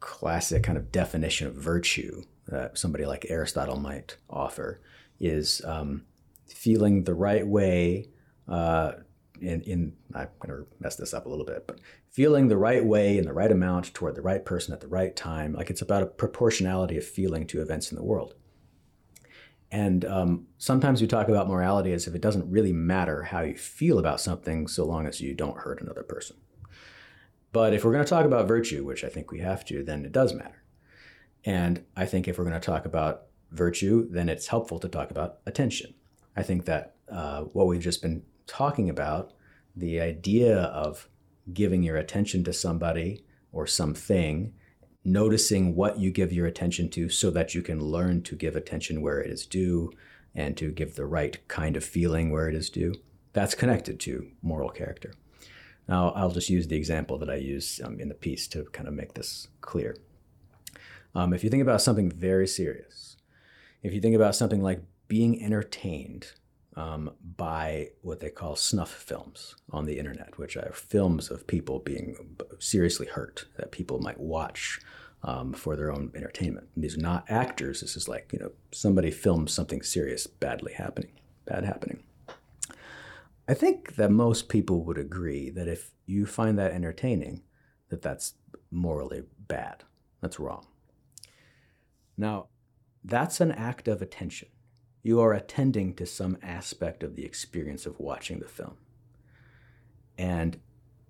classic 0.00 0.62
kind 0.62 0.78
of 0.78 0.90
definition 0.90 1.46
of 1.46 1.54
virtue 1.54 2.22
that 2.46 2.78
somebody 2.78 3.04
like 3.04 3.26
Aristotle 3.28 3.78
might 3.78 4.16
offer 4.28 4.80
is 5.20 5.62
um, 5.64 6.04
feeling 6.46 7.04
the 7.04 7.14
right 7.14 7.46
way 7.46 8.08
uh, 8.48 8.92
in, 9.40 9.60
in 9.62 9.92
I'm 10.14 10.28
going 10.40 10.60
to 10.60 10.66
mess 10.80 10.96
this 10.96 11.14
up 11.14 11.26
a 11.26 11.28
little 11.28 11.44
bit, 11.44 11.66
but 11.66 11.80
feeling 12.10 12.48
the 12.48 12.56
right 12.56 12.84
way 12.84 13.18
in 13.18 13.24
the 13.24 13.32
right 13.32 13.50
amount 13.50 13.94
toward 13.94 14.14
the 14.14 14.22
right 14.22 14.44
person 14.44 14.74
at 14.74 14.80
the 14.80 14.88
right 14.88 15.14
time. 15.14 15.52
Like 15.52 15.70
it's 15.70 15.82
about 15.82 16.02
a 16.02 16.06
proportionality 16.06 16.96
of 16.96 17.04
feeling 17.04 17.46
to 17.48 17.62
events 17.62 17.90
in 17.90 17.96
the 17.96 18.04
world. 18.04 18.34
And 19.72 20.04
um, 20.04 20.48
sometimes 20.58 21.00
we 21.00 21.06
talk 21.06 21.28
about 21.28 21.48
morality 21.48 21.92
as 21.92 22.08
if 22.08 22.14
it 22.14 22.20
doesn't 22.20 22.50
really 22.50 22.72
matter 22.72 23.22
how 23.22 23.42
you 23.42 23.56
feel 23.56 24.00
about 24.00 24.20
something 24.20 24.66
so 24.66 24.84
long 24.84 25.06
as 25.06 25.20
you 25.20 25.32
don't 25.32 25.58
hurt 25.58 25.80
another 25.80 26.02
person. 26.02 26.36
But 27.52 27.74
if 27.74 27.84
we're 27.84 27.92
going 27.92 28.04
to 28.04 28.08
talk 28.08 28.24
about 28.24 28.48
virtue, 28.48 28.84
which 28.84 29.04
I 29.04 29.08
think 29.08 29.30
we 29.30 29.40
have 29.40 29.64
to, 29.66 29.82
then 29.82 30.04
it 30.04 30.12
does 30.12 30.34
matter. 30.34 30.62
And 31.44 31.84
I 31.96 32.06
think 32.06 32.28
if 32.28 32.38
we're 32.38 32.44
going 32.44 32.60
to 32.60 32.64
talk 32.64 32.84
about 32.84 33.22
virtue, 33.50 34.08
then 34.10 34.28
it's 34.28 34.46
helpful 34.46 34.78
to 34.78 34.88
talk 34.88 35.10
about 35.10 35.38
attention. 35.46 35.94
I 36.36 36.42
think 36.42 36.64
that 36.66 36.94
uh, 37.10 37.42
what 37.42 37.66
we've 37.66 37.80
just 37.80 38.02
been 38.02 38.22
talking 38.46 38.88
about, 38.88 39.32
the 39.74 40.00
idea 40.00 40.58
of 40.58 41.08
giving 41.52 41.82
your 41.82 41.96
attention 41.96 42.44
to 42.44 42.52
somebody 42.52 43.24
or 43.52 43.66
something, 43.66 44.52
noticing 45.04 45.74
what 45.74 45.98
you 45.98 46.10
give 46.10 46.32
your 46.32 46.46
attention 46.46 46.88
to 46.90 47.08
so 47.08 47.30
that 47.30 47.54
you 47.54 47.62
can 47.62 47.80
learn 47.80 48.22
to 48.22 48.36
give 48.36 48.54
attention 48.54 49.02
where 49.02 49.20
it 49.20 49.30
is 49.30 49.46
due 49.46 49.90
and 50.34 50.56
to 50.56 50.70
give 50.70 50.94
the 50.94 51.06
right 51.06 51.46
kind 51.48 51.76
of 51.76 51.84
feeling 51.84 52.30
where 52.30 52.48
it 52.48 52.54
is 52.54 52.70
due. 52.70 52.94
That's 53.32 53.54
connected 53.54 53.98
to 54.00 54.30
moral 54.42 54.70
character. 54.70 55.14
Now, 55.90 56.10
I'll 56.10 56.30
just 56.30 56.48
use 56.48 56.68
the 56.68 56.76
example 56.76 57.18
that 57.18 57.28
I 57.28 57.34
use 57.34 57.80
um, 57.84 57.98
in 57.98 58.08
the 58.08 58.14
piece 58.14 58.46
to 58.48 58.62
kind 58.66 58.86
of 58.86 58.94
make 58.94 59.14
this 59.14 59.48
clear. 59.60 59.96
Um, 61.16 61.32
if 61.32 61.42
you 61.42 61.50
think 61.50 61.62
about 61.62 61.82
something 61.82 62.08
very 62.08 62.46
serious, 62.46 63.16
if 63.82 63.92
you 63.92 64.00
think 64.00 64.14
about 64.14 64.36
something 64.36 64.62
like 64.62 64.84
being 65.08 65.42
entertained 65.42 66.30
um, 66.76 67.10
by 67.36 67.88
what 68.02 68.20
they 68.20 68.30
call 68.30 68.54
snuff 68.54 68.92
films 68.92 69.56
on 69.72 69.84
the 69.84 69.98
internet, 69.98 70.38
which 70.38 70.56
are 70.56 70.72
films 70.72 71.28
of 71.28 71.48
people 71.48 71.80
being 71.80 72.36
seriously 72.60 73.08
hurt 73.08 73.46
that 73.56 73.72
people 73.72 73.98
might 73.98 74.20
watch 74.20 74.80
um, 75.24 75.52
for 75.52 75.74
their 75.74 75.90
own 75.90 76.12
entertainment. 76.14 76.68
And 76.76 76.84
these 76.84 76.96
are 76.96 77.00
not 77.00 77.24
actors. 77.28 77.80
This 77.80 77.96
is 77.96 78.08
like 78.08 78.30
you 78.32 78.38
know 78.38 78.52
somebody 78.70 79.10
films 79.10 79.52
something 79.52 79.82
serious 79.82 80.28
badly 80.28 80.72
happening, 80.72 81.10
bad 81.46 81.64
happening. 81.64 82.04
I 83.50 83.54
think 83.54 83.96
that 83.96 84.10
most 84.10 84.48
people 84.48 84.84
would 84.84 84.98
agree 84.98 85.50
that 85.50 85.66
if 85.66 85.90
you 86.06 86.24
find 86.24 86.56
that 86.58 86.72
entertaining, 86.72 87.42
that 87.88 88.00
that's 88.00 88.34
morally 88.70 89.22
bad. 89.48 89.82
That's 90.20 90.38
wrong. 90.38 90.66
Now, 92.16 92.46
that's 93.02 93.40
an 93.40 93.50
act 93.50 93.88
of 93.88 94.00
attention 94.02 94.48
you 95.02 95.20
are 95.20 95.32
attending 95.32 95.94
to 95.94 96.06
some 96.06 96.36
aspect 96.42 97.02
of 97.02 97.16
the 97.16 97.24
experience 97.24 97.86
of 97.86 97.98
watching 97.98 98.38
the 98.38 98.48
film. 98.48 98.76
And 100.18 100.60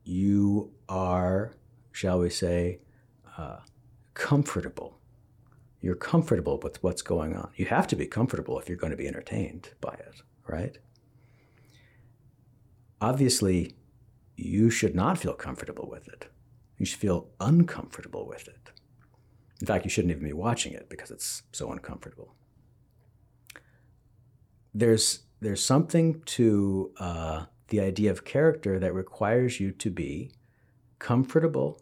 you 0.05 0.73
are, 0.89 1.57
shall 1.91 2.21
we 2.21 2.31
say, 2.31 2.81
uh, 3.37 3.59
comfortable. 4.15 4.99
You're 5.81 5.97
comfortable 5.97 6.61
with 6.63 6.83
what's 6.83 7.03
going 7.03 7.35
on. 7.35 7.51
You 7.57 7.67
have 7.67 7.87
to 7.89 7.97
be 7.97 8.07
comfortable 8.07 8.59
if 8.59 8.69
you're 8.69 8.79
going 8.79 8.93
to 8.93 8.97
be 8.97 9.09
entertained 9.09 9.71
by 9.81 9.95
it, 9.95 10.23
right? 10.47 10.79
Obviously, 13.01 13.77
you 14.37 14.71
should 14.71 14.95
not 14.95 15.19
feel 15.19 15.35
comfortable 15.35 15.89
with 15.89 16.09
it. 16.09 16.27
You 16.79 16.87
should 16.87 16.99
feel 16.99 17.29
uncomfortable 17.41 18.27
with 18.27 18.49
it. 18.49 18.71
In 19.61 19.67
fact, 19.67 19.85
you 19.85 19.91
shouldn't 19.91 20.13
even 20.13 20.25
be 20.25 20.33
watching 20.33 20.73
it 20.73 20.89
because 20.89 21.11
it's 21.11 21.43
so 21.53 21.71
uncomfortable 21.71 22.35
there's 24.75 25.21
there's 25.41 25.65
something 25.65 26.21
to 26.27 26.93
uh, 26.99 27.47
the 27.69 27.81
idea 27.81 28.11
of 28.11 28.25
character 28.25 28.79
that 28.79 28.95
requires 28.95 29.59
you 29.59 29.73
to 29.73 29.91
be 29.91 30.33
comfortable 30.99 31.81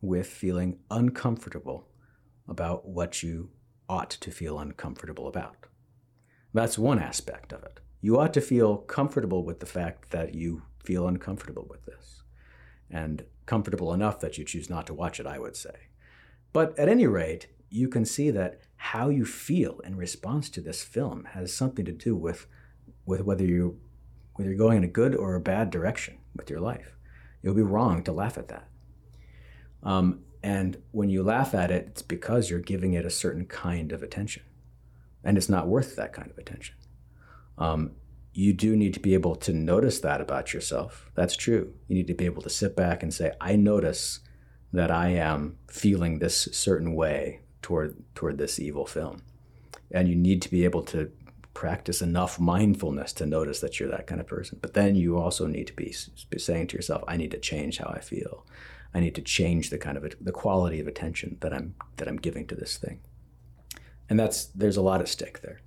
with 0.00 0.26
feeling 0.26 0.78
uncomfortable 0.90 1.86
about 2.48 2.88
what 2.88 3.22
you 3.22 3.50
ought 3.88 4.10
to 4.10 4.30
feel 4.30 4.58
uncomfortable 4.58 5.28
about. 5.28 5.66
That's 6.52 6.78
one 6.78 6.98
aspect 6.98 7.52
of 7.52 7.62
it. 7.62 7.78
You 8.00 8.18
ought 8.18 8.32
to 8.34 8.40
feel 8.40 8.78
comfortable 8.78 9.44
with 9.44 9.60
the 9.60 9.66
fact 9.66 10.10
that 10.10 10.34
you 10.34 10.62
feel 10.82 11.06
uncomfortable 11.06 11.66
with 11.68 11.84
this, 11.84 12.22
and 12.90 13.24
comfortable 13.46 13.92
enough 13.92 14.20
that 14.20 14.38
you 14.38 14.44
choose 14.44 14.70
not 14.70 14.86
to 14.86 14.94
watch 14.94 15.20
it, 15.20 15.26
I 15.26 15.38
would 15.38 15.56
say. 15.56 15.88
But 16.52 16.78
at 16.78 16.88
any 16.88 17.06
rate, 17.06 17.48
you 17.68 17.88
can 17.88 18.04
see 18.04 18.30
that 18.30 18.60
how 18.76 19.08
you 19.08 19.24
feel 19.24 19.80
in 19.80 19.96
response 19.96 20.48
to 20.50 20.60
this 20.60 20.82
film 20.82 21.28
has 21.32 21.54
something 21.54 21.84
to 21.84 21.92
do 21.92 22.16
with, 22.16 22.46
with 23.04 23.22
whether 23.22 23.44
you 23.44 23.78
whether 24.34 24.48
you're 24.48 24.58
going 24.58 24.78
in 24.78 24.84
a 24.84 24.88
good 24.88 25.14
or 25.14 25.34
a 25.34 25.40
bad 25.40 25.68
direction 25.70 26.16
with 26.34 26.48
your 26.48 26.60
life. 26.60 26.96
It 27.42 27.48
would 27.48 27.56
be 27.56 27.62
wrong 27.62 28.02
to 28.04 28.12
laugh 28.12 28.38
at 28.38 28.48
that. 28.48 28.68
Um, 29.82 30.20
and 30.42 30.82
when 30.92 31.10
you 31.10 31.22
laugh 31.22 31.54
at 31.54 31.70
it, 31.70 31.88
it's 31.88 32.02
because 32.02 32.48
you're 32.48 32.60
giving 32.60 32.94
it 32.94 33.04
a 33.04 33.10
certain 33.10 33.44
kind 33.44 33.92
of 33.92 34.02
attention. 34.02 34.42
And 35.22 35.36
it's 35.36 35.50
not 35.50 35.68
worth 35.68 35.94
that 35.96 36.14
kind 36.14 36.30
of 36.30 36.38
attention. 36.38 36.74
Um, 37.60 37.92
you 38.32 38.52
do 38.52 38.76
need 38.76 38.94
to 38.94 39.00
be 39.00 39.14
able 39.14 39.36
to 39.36 39.52
notice 39.52 40.00
that 40.00 40.20
about 40.20 40.52
yourself. 40.54 41.10
That's 41.14 41.36
true. 41.36 41.74
You 41.88 41.96
need 41.96 42.06
to 42.08 42.14
be 42.14 42.24
able 42.24 42.42
to 42.42 42.50
sit 42.50 42.74
back 42.74 43.02
and 43.02 43.12
say, 43.12 43.32
I 43.40 43.56
notice 43.56 44.20
that 44.72 44.90
I 44.90 45.10
am 45.10 45.58
feeling 45.68 46.18
this 46.18 46.48
certain 46.52 46.94
way 46.94 47.40
toward 47.62 48.02
toward 48.14 48.38
this 48.38 48.58
evil 48.58 48.86
film. 48.86 49.22
And 49.90 50.08
you 50.08 50.14
need 50.14 50.40
to 50.42 50.50
be 50.50 50.64
able 50.64 50.82
to 50.84 51.10
practice 51.52 52.00
enough 52.00 52.38
mindfulness 52.38 53.12
to 53.12 53.26
notice 53.26 53.60
that 53.60 53.78
you're 53.78 53.90
that 53.90 54.06
kind 54.06 54.20
of 54.20 54.26
person. 54.26 54.58
But 54.62 54.74
then 54.74 54.94
you 54.94 55.18
also 55.18 55.46
need 55.46 55.66
to 55.66 55.74
be 55.74 55.92
saying 56.38 56.68
to 56.68 56.76
yourself, 56.76 57.02
I 57.08 57.16
need 57.16 57.32
to 57.32 57.38
change 57.38 57.78
how 57.78 57.92
I 57.94 58.00
feel. 58.00 58.46
I 58.94 59.00
need 59.00 59.14
to 59.16 59.22
change 59.22 59.70
the 59.70 59.78
kind 59.78 59.96
of 59.96 60.14
the 60.20 60.32
quality 60.32 60.80
of 60.80 60.86
attention 60.86 61.36
that 61.40 61.52
I'm 61.52 61.74
that 61.96 62.08
I'm 62.08 62.16
giving 62.16 62.46
to 62.46 62.54
this 62.54 62.76
thing. 62.76 63.00
And 64.08 64.18
that's 64.18 64.46
there's 64.46 64.76
a 64.76 64.82
lot 64.82 65.00
at 65.00 65.08
stake 65.08 65.42
there. 65.42 65.60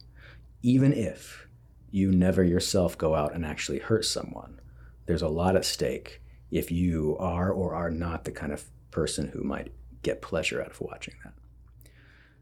Even 0.62 0.94
if 0.94 1.48
you 1.94 2.12
never 2.12 2.44
yourself 2.44 2.98
go 2.98 3.14
out 3.14 3.36
and 3.36 3.46
actually 3.46 3.78
hurt 3.78 4.04
someone, 4.04 4.60
there's 5.06 5.22
a 5.22 5.28
lot 5.28 5.56
at 5.56 5.64
stake 5.64 6.24
if 6.50 6.72
you 6.72 7.16
are 7.20 7.52
or 7.52 7.76
are 7.76 7.92
not 7.92 8.26
the 8.26 8.32
kind 8.32 8.52
of 8.52 8.66
person 8.90 9.28
who 9.28 9.44
might 9.44 9.72
get 10.02 10.20
pleasure 10.20 10.60
out 10.60 10.72
of 10.72 10.82
watching 10.82 11.14
that. 11.24 11.34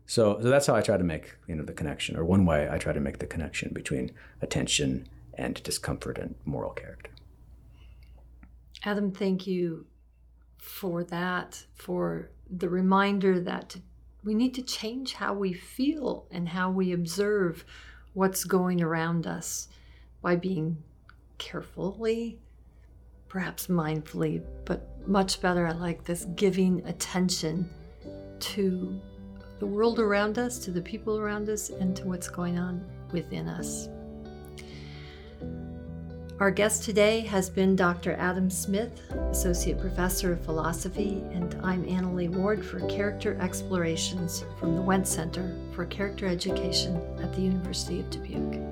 So, 0.06 0.40
so 0.42 0.50
that's 0.50 0.68
how 0.68 0.76
I 0.76 0.82
try 0.82 0.96
to 0.96 1.04
make 1.04 1.36
you 1.48 1.56
know 1.56 1.66
the 1.66 1.74
connection, 1.74 2.16
or 2.16 2.24
one 2.24 2.46
way 2.46 2.70
I 2.72 2.78
try 2.78 2.94
to 2.94 3.02
make 3.02 3.20
the 3.20 3.28
connection 3.28 3.74
between 3.74 4.12
attention 4.42 5.10
and 5.34 5.62
discomfort 5.64 6.18
and 6.18 6.36
moral 6.46 6.72
character. 6.72 7.12
Adam, 8.86 9.12
thank 9.12 9.48
you 9.48 9.86
for 10.58 11.04
that, 11.04 11.66
for 11.74 12.30
the 12.50 12.70
reminder 12.70 13.42
that 13.42 13.76
we 14.24 14.34
need 14.34 14.54
to 14.54 14.62
change 14.62 15.14
how 15.14 15.34
we 15.34 15.52
feel 15.52 16.26
and 16.32 16.48
how 16.48 16.72
we 16.72 16.94
observe 16.94 17.66
what's 18.13 18.43
going 18.43 18.82
around 18.82 19.28
us 19.28 19.67
by 20.21 20.36
being 20.36 20.78
carefully, 21.38 22.39
perhaps 23.28 23.67
mindfully, 23.67 24.43
but 24.65 24.88
much 25.08 25.41
better, 25.41 25.65
I 25.65 25.71
like 25.71 26.04
this 26.04 26.26
giving 26.36 26.86
attention 26.86 27.69
to 28.39 29.00
the 29.60 29.65
world 29.65 30.00
around 30.00 30.38
us, 30.38 30.60
to 30.60 30.71
the 30.71 30.82
people 30.82 31.17
around 31.17 31.50
us, 31.50 31.69
and 31.69 31.95
to 31.95 32.06
what's 32.06 32.28
going 32.28 32.58
on 32.58 32.84
within 33.12 33.47
us. 33.47 33.89
Our 36.41 36.49
guest 36.49 36.82
today 36.82 37.19
has 37.19 37.51
been 37.51 37.75
Dr. 37.75 38.13
Adam 38.13 38.49
Smith, 38.49 38.99
Associate 39.30 39.80
Professor 39.80 40.34
of 40.34 40.43
Philosophy, 40.43 41.23
and 41.32 41.56
I'm 41.62 41.84
Annalee 41.84 42.30
Ward 42.32 42.65
for 42.65 42.80
Character 42.88 43.38
Explorations 43.39 44.43
from 44.60 44.75
the 44.75 44.82
Wendt 44.82 45.06
Center 45.06 45.56
for 45.75 45.86
Character 45.86 46.25
Education 46.25 46.99
at 47.21 47.32
the 47.36 47.41
University 47.41 47.99
of 47.99 48.10
Dubuque. 48.10 48.70